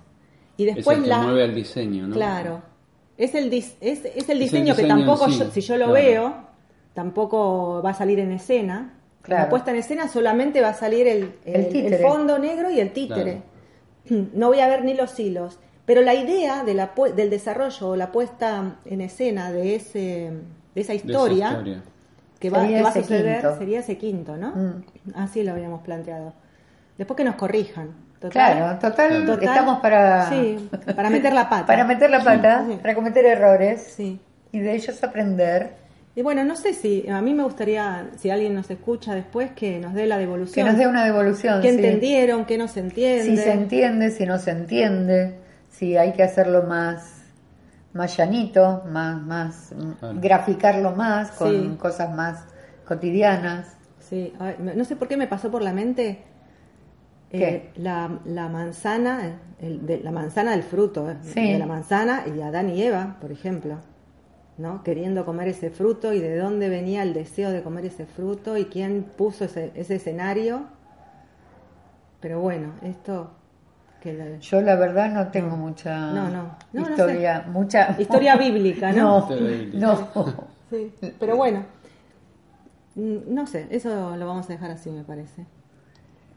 [0.63, 1.19] Y es después el que la...
[1.19, 2.15] mueve al diseño, ¿no?
[2.15, 2.61] Claro.
[3.17, 5.85] Es el, dis- es, es el el diseño que tampoco, sí, yo- si yo lo
[5.87, 5.93] claro.
[5.93, 6.33] veo,
[6.93, 8.93] tampoco va a salir en escena.
[9.21, 9.43] Claro.
[9.43, 11.97] La puesta en escena solamente va a salir el, El el- el títere.
[11.97, 13.41] fondo negro y el títere.
[14.33, 15.59] No voy a ver ni los hilos.
[15.85, 20.31] Pero la idea de la, del desarrollo o la puesta en escena de, ese, de
[20.31, 20.33] esa
[20.75, 21.63] De esa historia,
[22.39, 23.57] que va, Sería que va a suceder quinto.
[23.57, 24.49] sería ese quinto, ¿no?
[24.55, 24.83] Mm.
[25.15, 26.33] Así lo habíamos planteado.
[26.97, 27.89] Después que nos corrijan.
[28.19, 28.31] Total.
[28.57, 30.29] claro, total, Total, estamos para...
[30.29, 31.65] Sí, para meter la pata.
[31.65, 32.77] Para meter la pata, Sí.
[32.81, 34.19] para cometer errores Sí.
[34.51, 35.77] y de ellos aprender,
[36.15, 39.79] Y bueno, no sé si, a mí me gustaría, si alguien nos escucha después, que
[39.79, 40.67] nos dé la que devolución.
[40.67, 41.61] nos dé una devolución.
[41.61, 41.75] ¿Qué sí.
[41.75, 42.43] entendieron?
[42.45, 43.23] ¿Qué no se entiende?
[43.23, 47.21] Si se entiende, si no se entiende, si hay que hacerlo más,
[47.93, 50.15] más llanito, más, más Claro.
[50.19, 51.77] graficarlo más con Sí.
[51.79, 52.43] cosas más
[52.85, 53.77] cotidianas.
[53.99, 54.33] Sí,
[54.75, 56.23] no sé por qué me pasó por la mente
[57.31, 61.53] eh, la, la manzana, el- de, la manzana del fruto, eh, Sí.
[61.53, 63.77] de la manzana y Adán y Eva, por ejemplo,
[64.57, 64.83] ¿no?
[64.83, 68.65] Queriendo comer ese fruto y de dónde venía el deseo de comer ese fruto y
[68.65, 70.63] quién puso ese, ese escenario.
[72.19, 73.31] Pero bueno, esto
[74.01, 76.55] que la- Yo la verdad no tengo mucha No, no.
[76.73, 79.27] No, no historia, mucha historia bíblica, ¿no?
[79.73, 80.07] No.
[80.69, 81.63] Sí, pero bueno,
[82.95, 85.45] mm, no sé, eso lo vamos a dejar así, me parece.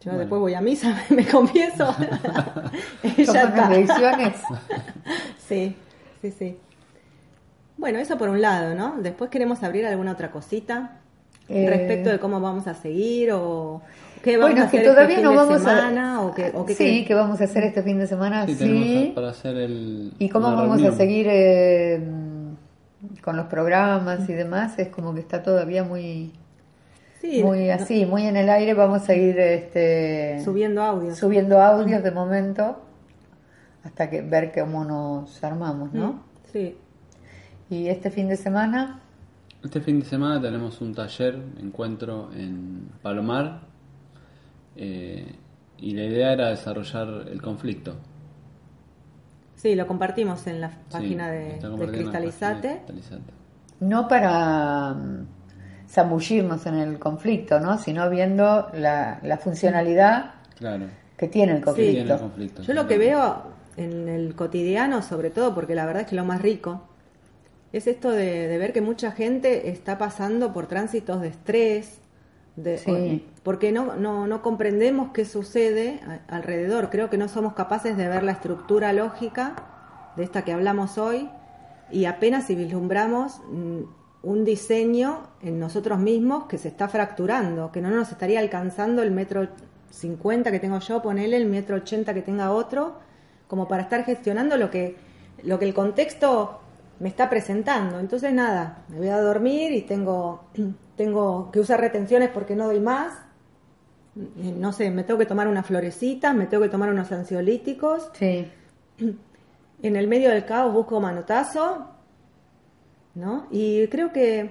[0.05, 0.19] Yo Bueno.
[0.21, 1.95] después voy a misa, me confieso.
[3.71, 4.35] Lecciones.
[5.49, 5.77] Sí,
[6.23, 6.57] sí, sí.
[7.77, 8.97] Bueno, eso por un lado, ¿no?
[9.03, 10.99] Después queremos abrir alguna otra cosita
[11.49, 13.83] Eh, respecto de cómo vamos a seguir o
[14.23, 16.21] qué vamos Bueno, a es que hacer todavía este no fin de semana a...
[16.23, 19.31] o qué, o qué sí, que vamos a hacer este fin de semana, Sí, para
[19.31, 20.13] hacer el.
[20.19, 20.95] ¿Y cómo vamos reunión.
[20.95, 22.01] a seguir eh,
[23.23, 24.79] con los programas y demás?
[24.79, 26.33] Es como que está todavía muy,
[27.23, 28.75] Sí, muy no- así, muy en el aire.
[28.75, 31.19] Vamos a ir este, subiendo audios.
[31.19, 32.83] subiendo audios de momento
[33.85, 36.13] hasta que ver cómo nos armamos, ¿no?
[36.15, 36.21] Mm,
[36.53, 36.77] Sí,
[37.71, 39.01] Y este fin de semana,
[39.65, 43.63] Este fin de semana tenemos un taller, encuentro en Palomar,
[44.77, 45.37] eh,
[45.79, 47.97] y la idea era desarrollar el conflicto.
[49.57, 52.81] sí, lo compartimos en la Sí, página de, página Cristalizate.
[53.81, 54.97] No para
[55.93, 57.79] zambullirnos en el conflicto, ¿no?
[57.79, 60.87] Sino viendo la, la funcionalidad Claro.
[61.17, 61.65] que tiene el Sí.
[61.65, 61.93] conflicto.
[61.93, 62.63] Tiene el conflicto.
[62.63, 63.43] Yo lo que veo
[63.77, 66.83] en el cotidiano, sobre todo, porque la verdad es que lo más rico,
[67.73, 71.99] es esto de, de ver que mucha gente está pasando por tránsitos de estrés,
[72.57, 73.27] de, Sí.
[73.43, 76.91] porque no, no, no comprendemos qué sucede a- alrededor.
[76.91, 79.55] Creo que no somos capaces de ver la estructura lógica
[80.17, 81.29] de esta que hablamos hoy
[81.91, 83.81] y apenas si vislumbramos mm,
[84.23, 89.11] un diseño en nosotros mismos que se está fracturando, que no nos estaría alcanzando el
[89.11, 89.49] metro
[89.91, 92.95] 50 que tengo yo, ponele el metro 80 que tenga otro,
[93.49, 94.97] como para estar gestionando lo que,
[95.43, 96.61] lo que el contexto
[97.01, 97.99] me está presentando.
[97.99, 100.45] Entonces nada, me voy a dormir y tengo,
[100.97, 103.13] tengo que usar retenciones porque no doy más.
[104.15, 108.11] No sé, me tengo que tomar unas florecitas, me tengo que tomar unos ansiolíticos.
[108.15, 108.51] Sí.
[109.85, 111.89] En el medio del caos busco manotazo,
[113.15, 113.47] ¿no?
[113.51, 114.51] Y creo que,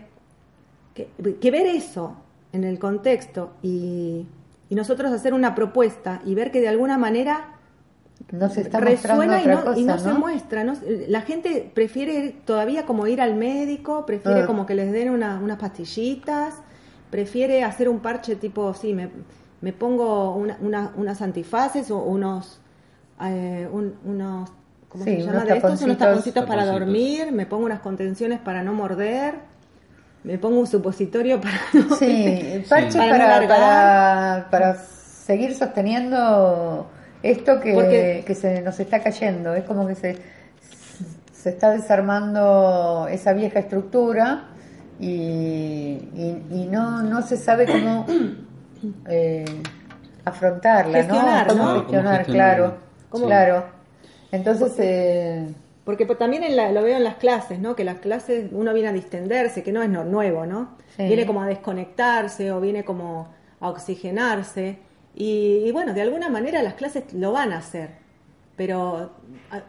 [0.94, 1.08] que,
[1.40, 2.16] que ver eso
[2.54, 4.26] en el contexto y,
[4.70, 7.56] y nosotros hacer una propuesta y ver que de alguna manera
[8.32, 10.00] No se está resuena y no, cosa, y no, ¿no?
[10.00, 10.64] se muestra.
[10.64, 10.74] ¿no?
[11.08, 14.46] La gente prefiere todavía como ir al médico, prefiere Ah.
[14.48, 16.56] como que les den una- unas pastillitas,
[17.10, 19.10] prefiere hacer un parche tipo, sí, me,
[19.62, 22.60] me pongo una- una- unas antifaces o unos,
[23.24, 24.50] eh, un- unos,
[24.92, 25.70] ¿cómo Sí, se llama unos de estos?
[25.70, 25.98] Unos taponcitos.
[25.98, 26.80] taponcitos para Taponcitos.
[26.94, 29.36] dormir, me pongo unas contenciones para no morder,
[30.24, 31.96] me pongo un supositorio para no...
[31.96, 33.00] Sí, parches Sí.
[33.00, 36.90] Para para, para, para seguir sosteniendo
[37.24, 39.54] esto que, Porque- que se nos está cayendo.
[39.56, 40.18] Es como que se,
[41.32, 44.46] se está desarmando esa vieja estructura
[45.00, 45.08] y,
[46.16, 48.06] y, y no, no se sabe cómo
[49.08, 49.46] eh,
[50.26, 51.54] afrontarla, Gestionar, ¿no?
[51.54, 51.80] Cómo ¿no?
[51.80, 52.24] gestionar, Cómo gestionarla.
[52.26, 52.76] claro.
[53.10, 53.26] ¿Cómo?
[53.26, 53.81] Claro.
[54.32, 55.48] Entonces, eh,
[55.84, 57.76] Porque pues, también en la- lo veo en las clases, ¿no?
[57.76, 60.78] Que las clases uno viene a distenderse, que no es no- nuevo, ¿no?
[60.96, 61.04] Sí.
[61.08, 63.28] Viene como a desconectarse o viene como
[63.60, 64.78] a oxigenarse.
[65.16, 67.90] Y, y bueno, de alguna manera las clases lo van a hacer.
[68.56, 69.10] Pero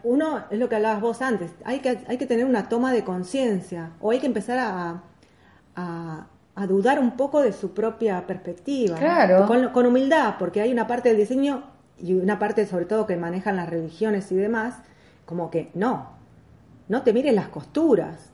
[0.05, 3.05] uno, es lo que hablabas vos antes, hay que, hay que tener una toma de
[3.05, 5.03] conciencia o hay que empezar a,
[5.77, 8.97] a- a dudar un poco de su propia perspectiva.
[8.97, 9.01] ¿no?
[9.01, 9.47] Claro.
[9.47, 11.63] Con, con humildad, porque hay una parte del diseño
[11.99, 14.77] y una parte sobre todo que manejan las religiones y demás,
[15.25, 16.11] como que no,
[16.89, 18.31] no te mires las costuras.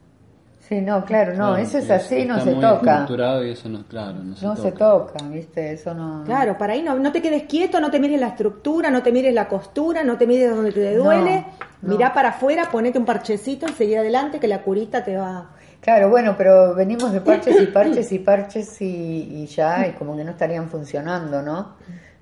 [0.61, 2.91] sí, no, claro, no, Claro, eso es así, no se muy toca.
[2.93, 4.63] estructurado y eso no, claro, no se No toca.
[4.63, 5.73] se toca, ¿viste?
[5.73, 6.25] Eso no.
[6.25, 9.13] Claro, para ahí no, no te quedes quieto, no te mires la estructura, no te
[9.13, 11.45] mires la costura, no te mires donde te No, duele,
[11.81, 11.89] no.
[11.91, 15.51] mirá para afuera, ponete un parchecito y seguí adelante que la curita te va...
[15.81, 20.17] Claro, bueno, pero venimos de parches y parches y parches y, y ya, y como
[20.17, 21.77] que no estarían funcionando, ¿no?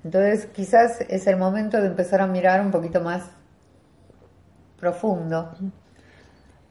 [0.07, 3.23] Entonces, quizás es el momento de empezar a mirar un poquito más
[4.79, 5.51] profundo.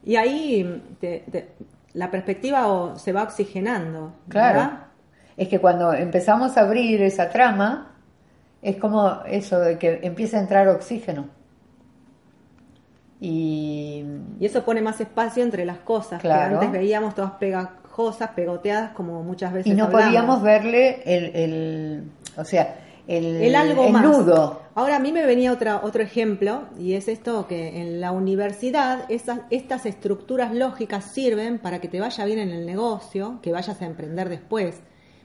[0.02, 1.48] Y ahí te- te-
[1.92, 4.14] la perspectiva o- se va oxigenando.
[4.30, 4.58] Claro.
[4.58, 4.78] ¿verdad?
[5.36, 7.92] Es que cuando empezamos a abrir esa trama,
[8.62, 11.26] es como eso de que empieza a entrar oxígeno.
[13.20, 14.02] Y
[14.40, 16.58] Y eso pone más espacio entre las cosas Claro.
[16.58, 20.06] que antes veíamos todas pegajosas, pegoteadas, como muchas veces y no hablamos.
[20.06, 22.76] podíamos verle el, el- o sea,
[23.08, 24.04] el, el algo el más.
[24.04, 24.60] nudo.
[24.74, 29.04] Ahora a mí me venía otra, otro ejemplo y es esto que en la universidad
[29.10, 33.80] esas, estas estructuras lógicas sirven para que te vaya bien en el negocio, que vayas
[33.80, 34.80] a emprender después.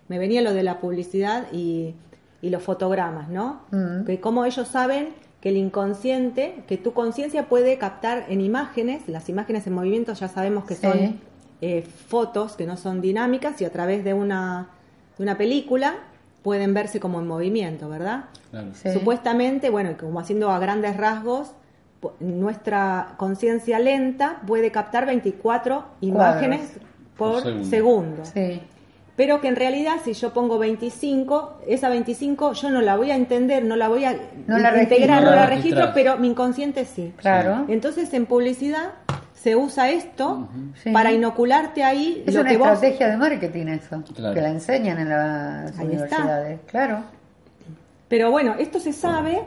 [0.08, 1.96] Me venía lo de la publicidad y,
[2.42, 3.62] y los fotogramas, ¿no?
[3.72, 4.06] Mm.
[4.06, 5.10] Que como ellos saben
[5.42, 10.28] que el inconsciente, que tu conciencia puede captar en imágenes, las imágenes en movimiento ya
[10.28, 10.82] sabemos que Sí.
[10.84, 11.20] son
[11.62, 14.70] eh, fotos que no son dinámicas y a través de una,
[15.18, 15.96] de una película
[16.42, 18.26] pueden verse como en movimiento, ¿verdad?
[18.52, 18.68] Claro.
[18.74, 18.92] Sí.
[18.92, 21.52] Supuestamente, bueno, como haciendo a grandes rasgos,
[22.00, 26.62] po- nuestra conciencia lenta puede captar 24 imágenes
[27.18, 27.70] por, Por segundo.
[27.70, 28.26] segundo.
[28.26, 28.62] Sí,
[29.16, 33.16] Pero que en realidad si yo pongo 25, esa 25 yo no la voy a
[33.16, 34.14] entender, no la voy a
[34.48, 35.22] No la integrar, registras.
[35.24, 37.14] no No la registro, pero mi inconsciente sí.
[37.18, 37.66] claro.
[37.68, 38.94] Entonces en publicidad
[39.42, 40.48] se usa esto
[40.84, 40.92] Sí.
[40.92, 44.34] para inocularte ahí Es lo una que vos estrategia de marketing eso, Claro.
[44.36, 45.84] que la enseñan en las Ahí está.
[45.84, 46.60] universidades.
[46.68, 47.00] Claro,
[48.08, 49.42] Pero bueno, esto se sabe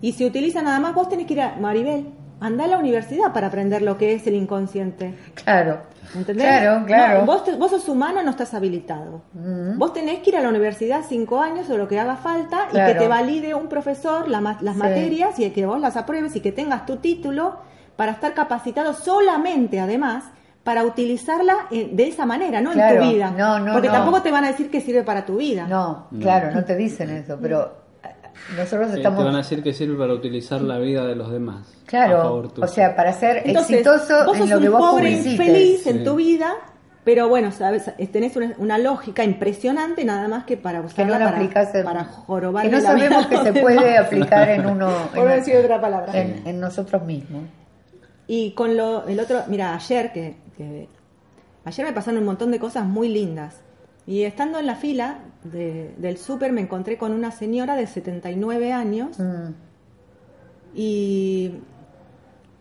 [0.00, 0.94] y se utiliza nada más.
[0.94, 2.06] Vos tenés que ir a Maribel,
[2.40, 5.14] anda a la universidad para aprender lo que es el inconsciente.
[5.44, 5.88] claro.
[6.12, 6.44] ¿Entendés?
[6.44, 7.20] Claro, claro.
[7.20, 9.22] No, vos, te- vos sos humano, no estás habilitado.
[9.76, 12.74] Vos tenés que ir a la universidad cinco años o lo que haga falta y
[12.76, 14.80] que te valide un profesor la las Sí.
[14.80, 17.58] materias y que vos las apruebes y que tengas tu título
[17.96, 20.24] para estar capacitado solamente, además,
[20.64, 23.30] para utilizarla eh, de esa manera, no en tu vida.
[23.36, 23.94] No, no, Porque no.
[23.94, 25.66] tampoco te van a decir que sirve para tu vida.
[25.66, 26.20] No, No.
[26.20, 27.72] claro, no te dicen eso, pero
[28.04, 28.08] eh,
[28.56, 29.18] nosotros Sí, estamos...
[29.20, 31.66] Te van a decir que sirve para utilizar la vida de los demás.
[31.82, 32.64] a Claro, favor tuyo.
[32.64, 35.88] o sea, para ser Entonces, exitoso vos en sos que un vos pobre infeliz Sí.
[35.90, 36.52] en tu vida,
[37.04, 41.18] pero bueno, sabes, tenés una, una lógica impresionante nada más que para que no usarla
[41.18, 45.30] la para, para jorobar que no sabemos que se puede aplicar en uno Por no
[45.34, 46.12] decir otra palabra.
[46.14, 47.44] en, en nosotros mismos
[48.32, 50.88] Y con lo, el otro, mira, ayer que, que-
[51.64, 53.56] ayer me pasaron un montón de cosas muy lindas.
[54.06, 58.72] Y estando en la fila de- del súper me encontré con una señora de 79
[58.72, 59.18] años.
[59.18, 59.50] Mm,
[60.74, 61.54] y,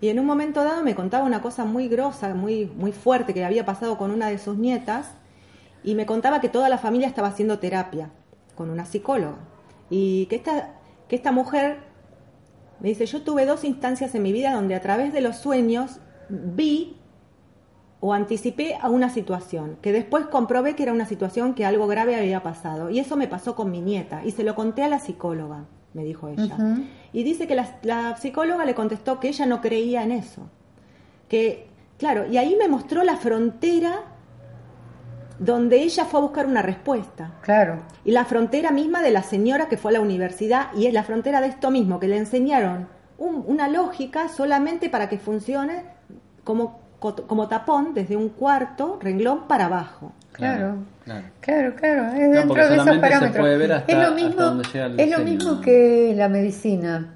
[0.02, 3.46] y en un momento dado me contaba una cosa muy grosa, muy, muy fuerte que
[3.46, 5.12] había pasado con una de sus nietas.
[5.84, 8.10] Y me contaba que toda la familia estaba haciendo terapia
[8.56, 9.38] con una psicóloga.
[9.92, 10.72] Y que esta,
[11.08, 11.78] que esta mujer
[12.80, 16.00] me dice, yo tuve dos instancias en mi vida donde a través de los sueños
[16.30, 16.96] vi
[18.02, 22.15] o anticipé a una situación, que después comprobé que era una situación que algo grave
[22.15, 22.89] había pasado.
[22.89, 24.24] Y eso me pasó con mi nieta.
[24.24, 26.56] Y se lo conté a la psicóloga, me dijo ella.
[27.12, 30.50] Y dice que la, la psicóloga le contestó que ella no creía en eso.
[31.28, 34.09] Que, claro, y ahí me mostró la frontera
[35.39, 37.32] donde ella fue a buscar una respuesta.
[37.41, 40.93] claro Y la frontera misma de la señora que fue a la universidad y es
[40.93, 45.84] la frontera de esto mismo, que le enseñaron un- una lógica solamente para que funcione
[46.43, 50.12] como, co- como tapón desde un cuarto renglón para abajo.
[50.34, 51.25] claro claro.
[51.41, 53.38] Claro, claro, es No, dentro de esos parámetros.
[53.38, 56.30] puede ver hasta- es lo hasta mismo, donde llega el es lo mismo que la
[56.30, 57.15] medicina.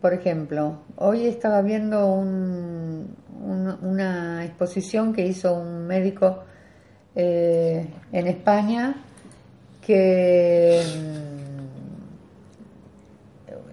[0.00, 6.40] Por ejemplo, hoy estaba viendo un- un- una exposición que hizo un médico
[7.16, 8.94] eh, en España
[9.86, 11.64] que mm,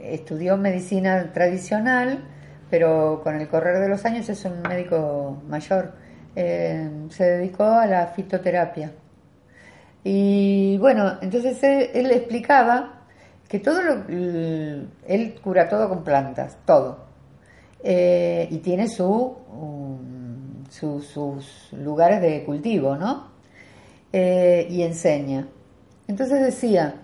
[0.04, 2.20] estudió medicina tradicional,
[2.70, 5.94] pero con el correr de los años es un médico mayor.
[6.36, 8.92] Eh, se dedicó a la fitoterapia.
[10.04, 13.02] Y bueno, entonces él, él explicaba
[13.48, 17.06] que todo lo, él cura todo con plantas, todo.
[17.84, 19.36] Eh, y tiene su,
[20.70, 23.31] su- sus lugares de cultivo, ¿no?
[24.14, 25.48] Eh, y enseña.
[26.08, 26.96] Entonces decía,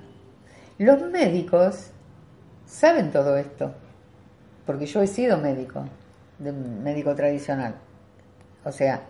[0.78, 1.92] los médicos
[2.66, 3.74] saben todo esto,
[4.66, 5.86] porque yo he sido médico,
[6.38, 7.76] de médico tradicional.
[8.66, 9.04] O sea,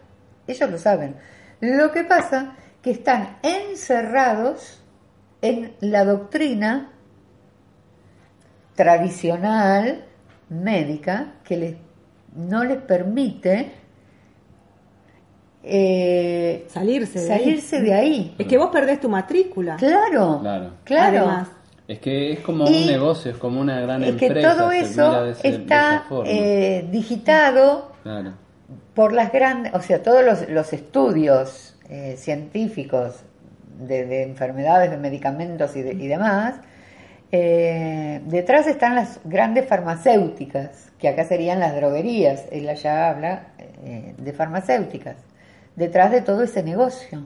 [0.45, 1.15] ellos lo saben.
[1.59, 4.83] Lo que pasa que están encerrados
[5.41, 6.91] en la doctrina
[8.75, 10.05] tradicional
[10.49, 11.75] médica que les,
[12.35, 13.71] no les permite
[15.69, 17.39] eh, Salirse de ahí.
[17.39, 18.35] salirse de ahí.
[18.37, 19.75] Es que vos perdés tu matrícula.
[19.77, 20.71] Claro, Claro.
[20.83, 21.17] claro.
[21.19, 21.47] Además.
[21.87, 24.55] Es que es como Y un negocio, es como una gran es que empresa.
[24.57, 28.33] todo eso mira de ese- de está eh, digitado Claro.
[28.93, 33.21] por las grandes, o sea, todos los, los estudios eh, científicos
[33.79, 36.55] de, de enfermedades, de medicamentos y, de- y demás,
[37.31, 43.47] eh, detrás están las grandes farmacéuticas, que acá serían las droguerías, él allá habla
[43.85, 45.15] eh, de farmacéuticas,
[45.77, 47.23] detrás de todo ese negocio.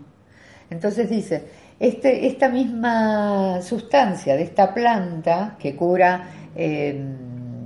[0.69, 1.43] Entonces dice,
[1.79, 7.03] este, esta misma sustancia de esta planta que cura, eh,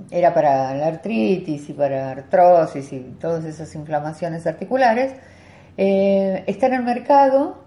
[0.10, 5.14] era para la artritis y para artrosis y todas esas inflamaciones articulares,
[5.76, 7.64] eh, está en el mercado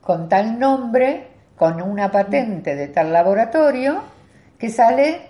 [0.00, 4.02] con tal nombre, con una patente de tal laboratorio
[4.58, 5.20] que sale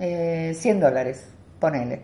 [0.00, 2.02] eh, 100 dólares, ponele.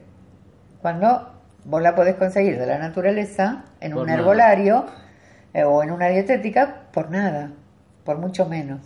[0.80, 4.18] Cuando vos la podés conseguir de la naturaleza en Por un nada.
[4.20, 4.86] herbolario
[5.54, 7.52] eh, o en una dietética por nada,
[8.04, 8.80] por mucho menos.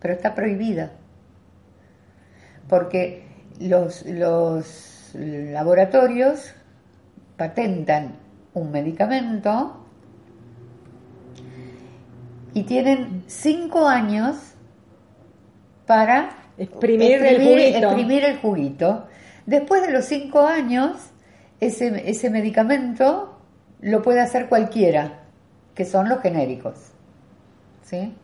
[0.00, 0.92] Pero está prohibida.
[2.68, 3.24] Porque
[3.60, 6.54] los, los laboratorios
[7.36, 8.16] patentan
[8.54, 9.84] un medicamento
[12.54, 14.36] y tienen cinco años
[15.86, 17.78] para Exprimir el juguito.
[17.78, 19.06] exprimir el juguito.
[19.46, 20.96] Después de los cinco años,
[21.60, 23.38] ese, ese medicamento
[23.80, 25.20] lo puede hacer cualquiera,
[25.74, 26.92] que son los genéricos.
[27.82, 28.14] ¿Sí?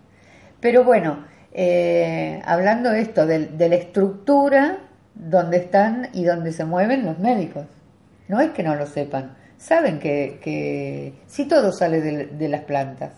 [0.60, 4.78] Pero bueno, eh, hablando de esto, de, de la estructura
[5.14, 7.66] donde están y donde se mueven los médicos.
[8.28, 12.62] No es que no lo sepan, saben que, que sí todo sale de, de las
[12.62, 13.12] plantas.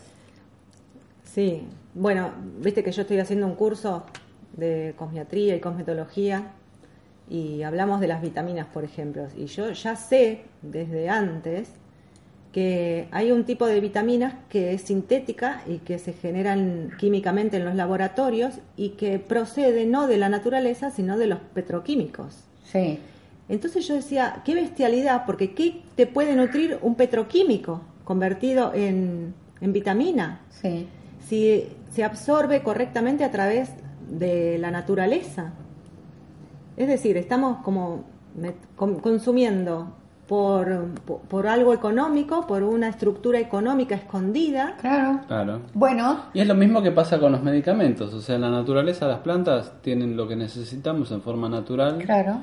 [1.24, 4.04] Sí, bueno, viste que yo estoy haciendo un curso
[4.52, 6.52] de cosmiatría y cosmetología
[7.28, 9.26] y hablamos de las vitaminas, por ejemplo.
[9.36, 11.70] Y yo ya sé desde antes
[12.52, 17.64] que hay un tipo de vitaminas que es sintética y que se generan químicamente en
[17.64, 22.44] los laboratorios y que procede no de la naturaleza, sino de los petroquímicos.
[22.64, 22.98] Sí,
[23.48, 29.72] Entonces yo decía, qué bestialidad, porque ¿qué te puede nutrir un petroquímico convertido en, en
[29.72, 30.40] vitamina?
[30.48, 30.86] sí,
[31.28, 33.70] si se absorbe correctamente a través
[34.08, 35.52] de la naturaleza.
[36.76, 38.04] Es decir, estamos como
[39.02, 39.92] consumiendo
[40.26, 44.76] por, por, por algo económico, por una estructura económica escondida.
[44.80, 45.20] claro.
[45.26, 45.60] Claro.
[45.72, 49.06] Bueno, Y es lo mismo que pasa con los medicamentos, o sea, en la naturaleza
[49.06, 52.40] las plantas tienen lo que necesitamos en forma natural claro,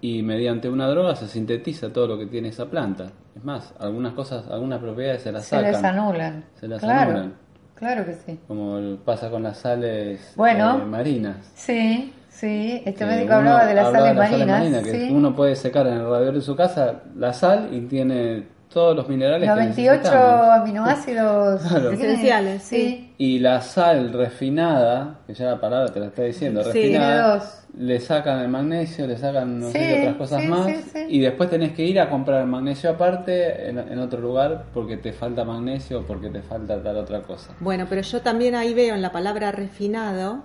[0.00, 3.12] y mediante una droga se sintetiza todo lo que tiene esa planta.
[3.36, 6.44] Es más, algunas cosas, algunas propiedades se las se sacan, les anulan.
[6.54, 7.34] Se las claro, anulan.
[7.74, 8.38] claro que sí.
[8.48, 10.78] como pasa con las sales Bueno.
[10.78, 11.36] eh, marinas.
[11.54, 14.82] Sí, sí, este Que médico uno hablaba de las hablaba sales de las sales marinas.
[14.84, 15.12] que sí.
[15.12, 19.08] uno puede secar en el radiador de su casa la sal y tiene todos los
[19.08, 20.48] minerales Los que 28 necesitamos.
[20.58, 21.90] aminoácidos Claro.
[21.90, 23.14] que tiene- Esenciales, sí.
[23.18, 26.72] Y la sal refinada, que ya la palabra te la está diciendo, Sí.
[26.82, 27.42] Refinada,
[27.78, 30.98] le sacan el magnesio, le sacan no Sí, otras cosas sí, más, sí, sí.
[31.08, 34.96] y después tenés que ir a comprar el magnesio aparte en, en otro lugar porque
[34.96, 37.52] te falta magnesio o porque te falta tal otra cosa.
[37.60, 40.42] Bueno, pero yo también ahí veo en la palabra refinado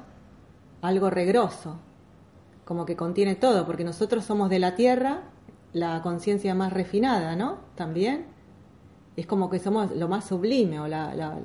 [0.82, 1.78] algo regroso,
[2.66, 5.22] como que contiene todo, porque nosotros somos de la tierra,
[5.74, 7.58] la conciencia más refinada, ¿no?
[7.76, 8.26] También.
[9.16, 11.14] Es como que somos lo más sublime o la...
[11.14, 11.36] la-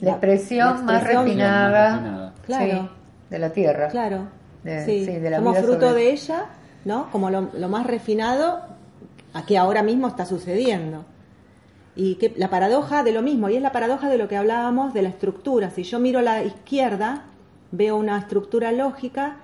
[0.00, 2.34] La expresión la más refinada, más refinada.
[2.46, 2.70] Claro.
[2.82, 2.88] sí,
[3.30, 3.88] de la tierra.
[3.88, 4.28] Claro.
[4.64, 6.44] De- sí, sí, de la somos vida fruto sobre- de ella,
[6.84, 7.10] ¿no?
[7.10, 8.60] Como lo, lo más refinado
[9.32, 11.04] a que ahora mismo está sucediendo.
[11.96, 14.92] Y que la paradoja de lo mismo, y es la paradoja de lo que hablábamos
[14.94, 15.70] de la estructura.
[15.70, 17.24] Si yo miro a la izquierda,
[17.72, 19.36] veo una estructura lógica.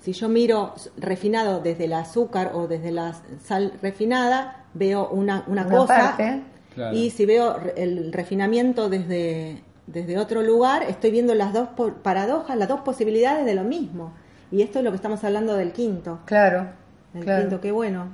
[0.00, 3.14] Si yo miro refinado desde el azúcar o desde la
[3.44, 5.94] sal refinada, veo una, una, Una cosa.
[5.94, 6.42] parte.
[6.74, 6.96] Claro.
[6.96, 11.68] Y si veo el refinamiento desde, desde otro lugar, estoy viendo las dos
[12.02, 14.12] paradojas, las dos posibilidades de lo mismo.
[14.50, 16.20] Y esto es lo que estamos hablando del quinto.
[16.24, 16.68] Claro,
[17.12, 17.42] Del claro.
[17.42, 18.08] quinto, qué bueno.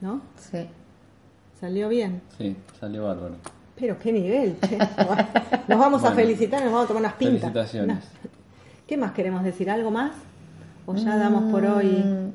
[0.00, 0.20] ¿No?
[0.36, 0.68] Sí.
[1.60, 2.22] Salió bien.
[2.36, 3.36] Sí, salió bárbaro.
[3.82, 4.54] Pero qué nivel.
[4.60, 4.78] che.
[5.68, 7.40] Nos vamos a felicitar, nos vamos a tomar unas pintas.
[7.40, 7.98] Felicitaciones.
[8.86, 9.68] ¿Qué más queremos decir?
[9.68, 10.12] ¿Algo más?
[10.86, 11.86] ¿O ya damos por hoy?
[11.86, 12.30] Mm,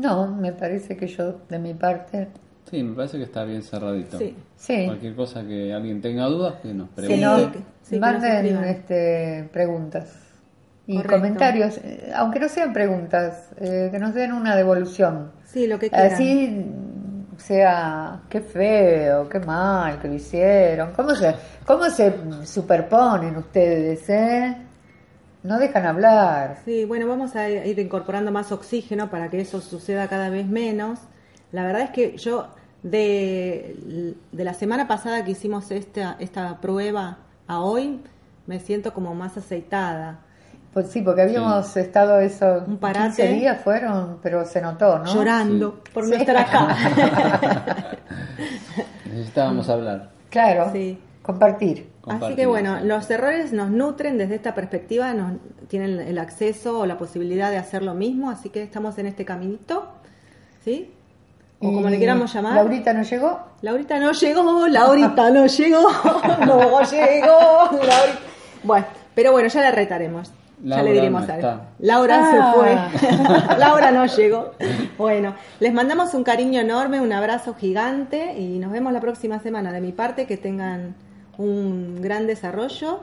[0.00, 2.28] No, me parece que yo, de mi parte,
[2.70, 4.18] Sí, me parece que está bien cerradito.
[4.18, 4.36] Sí.
[4.56, 4.84] sí.
[4.86, 7.24] Cualquier cosa que alguien tenga dudas, que nos pregunte.
[7.24, 7.38] no,
[7.82, 8.64] sí, nos manden escriban.
[8.64, 10.14] este, preguntas
[10.86, 11.16] y Correcto.
[11.16, 15.32] comentarios, eh, aunque no sean preguntas, eh, que nos den una devolución.
[15.44, 16.12] Sí, lo que quieran.
[16.12, 16.64] Así
[17.38, 20.92] mm, sea, qué feo, qué mal que lo hicieron.
[20.94, 21.34] ¿Cómo se,
[21.66, 22.14] cómo se
[22.44, 24.56] superponen ustedes, eh?
[25.42, 26.58] No dejan hablar.
[26.64, 31.00] Sí, bueno, vamos a ir incorporando más oxígeno para que eso suceda cada vez menos.
[31.52, 32.48] La verdad es que yo,
[32.82, 38.00] de, de la semana pasada que hicimos esta, esta prueba a hoy,
[38.46, 40.20] me siento como más aceitada,
[40.72, 43.22] Pues sí, porque habíamos estado eso, Un parate.
[43.22, 45.12] 15 días fueron, pero se notó, ¿no?
[45.12, 46.20] llorando por no Sí.
[46.20, 46.76] estar acá.
[49.06, 50.10] Necesitábamos hablar.
[50.30, 50.98] Claro, Sí.
[51.22, 51.88] compartir.
[52.06, 55.32] Así que bueno, los errores nos nutren desde esta perspectiva, nos
[55.68, 59.24] tienen el acceso o la posibilidad de hacer lo mismo, así que estamos en este
[59.26, 59.88] caminito,
[60.64, 60.90] ¿sí?
[61.60, 62.54] O como Y le queramos llamar.
[62.54, 63.40] Laurita no llegó.
[63.62, 65.82] Laurita no llegó, Laurita no llegó,
[66.46, 68.18] no llegó, Laurita.
[68.62, 70.32] Bueno, pero bueno, ya la retaremos.
[70.62, 71.60] Ya le diremos no a está.
[71.78, 72.90] Laura Ah.
[72.92, 73.18] se fue.
[73.58, 74.52] Laura no llegó.
[74.96, 79.72] Bueno, les mandamos un cariño enorme, un abrazo gigante y nos vemos la próxima semana.
[79.72, 80.94] De mi parte, que tengan
[81.36, 83.00] un gran desarrollo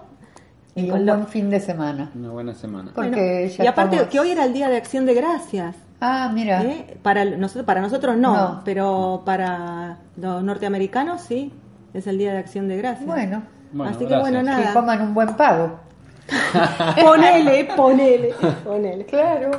[0.75, 2.11] Y un lo- buen fin de semana.
[2.15, 2.91] Una buena semana.
[2.93, 5.75] Porque Bueno, ya y aparte estamos- que hoy era el día de acción de gracias.
[6.01, 6.61] Ah, mira.
[6.63, 6.97] ¿eh?
[7.01, 8.61] Para, el- nosotros, para nosotros no, No.
[8.65, 11.53] pero para los norteamericanos sí,
[11.93, 13.05] es el día de acción de gracias.
[13.05, 14.21] Bueno, Bueno, Así que gracias.
[14.21, 14.73] bueno, que nada.
[14.73, 15.79] coman un buen pavo.
[17.01, 19.05] Ponele, ponele, ponele.
[19.05, 19.51] Claro.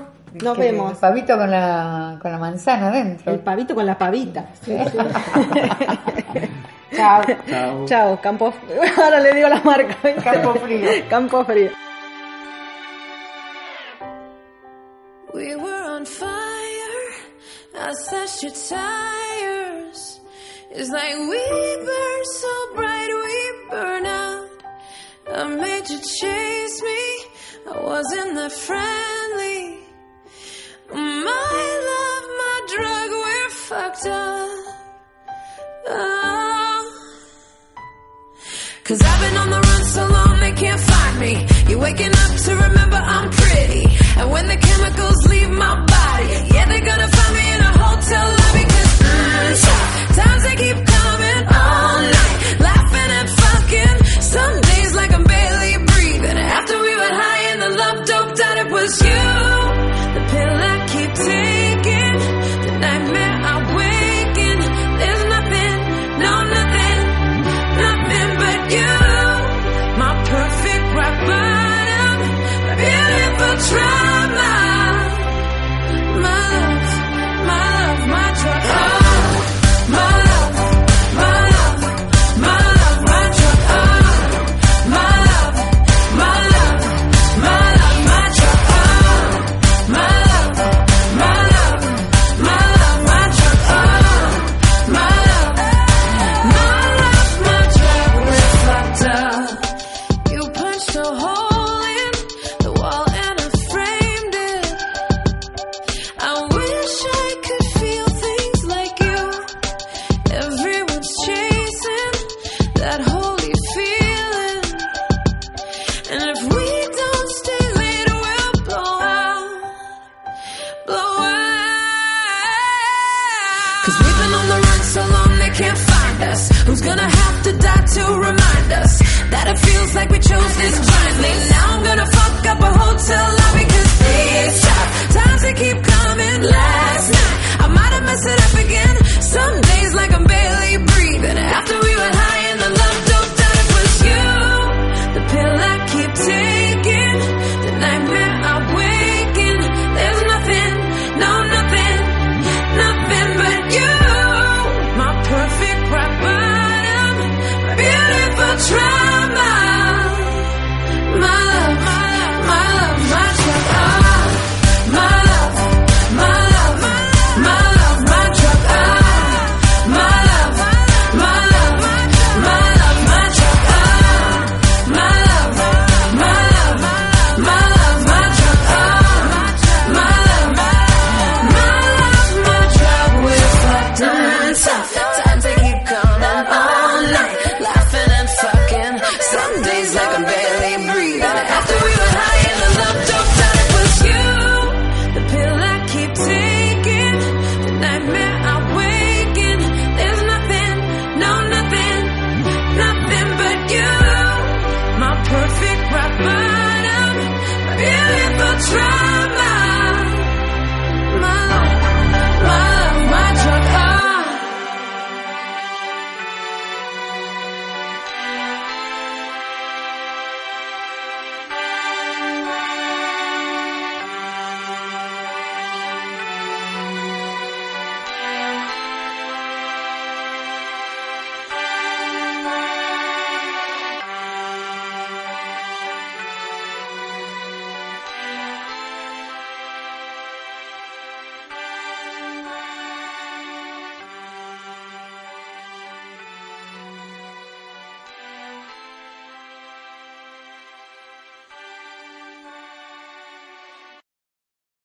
[0.43, 0.93] Nos Que vemos.
[0.93, 3.33] El pavito con la, con la manzana adentro.
[3.33, 4.47] El pavito con la pavita.
[6.95, 7.23] Chao.
[7.49, 7.87] Chao.
[7.87, 8.53] Chao, Campo.
[9.03, 9.97] Ahora le digo la marca.
[10.23, 10.89] Campo Frío.
[11.09, 11.71] Campo Frío.
[15.35, 17.12] We were on fire.
[17.79, 20.21] I slashed your tires.
[20.71, 21.39] It's like we
[21.85, 22.95] burn so bright.
[25.39, 27.03] I made you chase me.
[27.70, 29.78] I wasn't that friendly.
[30.89, 34.51] My love, my drug, we're fucked up.
[35.89, 36.82] Oh.
[38.84, 41.47] Cause I've been on the run so long they can't find me.
[41.68, 43.84] You're waking up to remember I'm pretty.
[44.16, 48.26] And when the chemicals leave my body, yeah, they're gonna find me in a hotel
[48.41, 48.64] lobby.
[48.72, 50.86] Cause mm, times they keep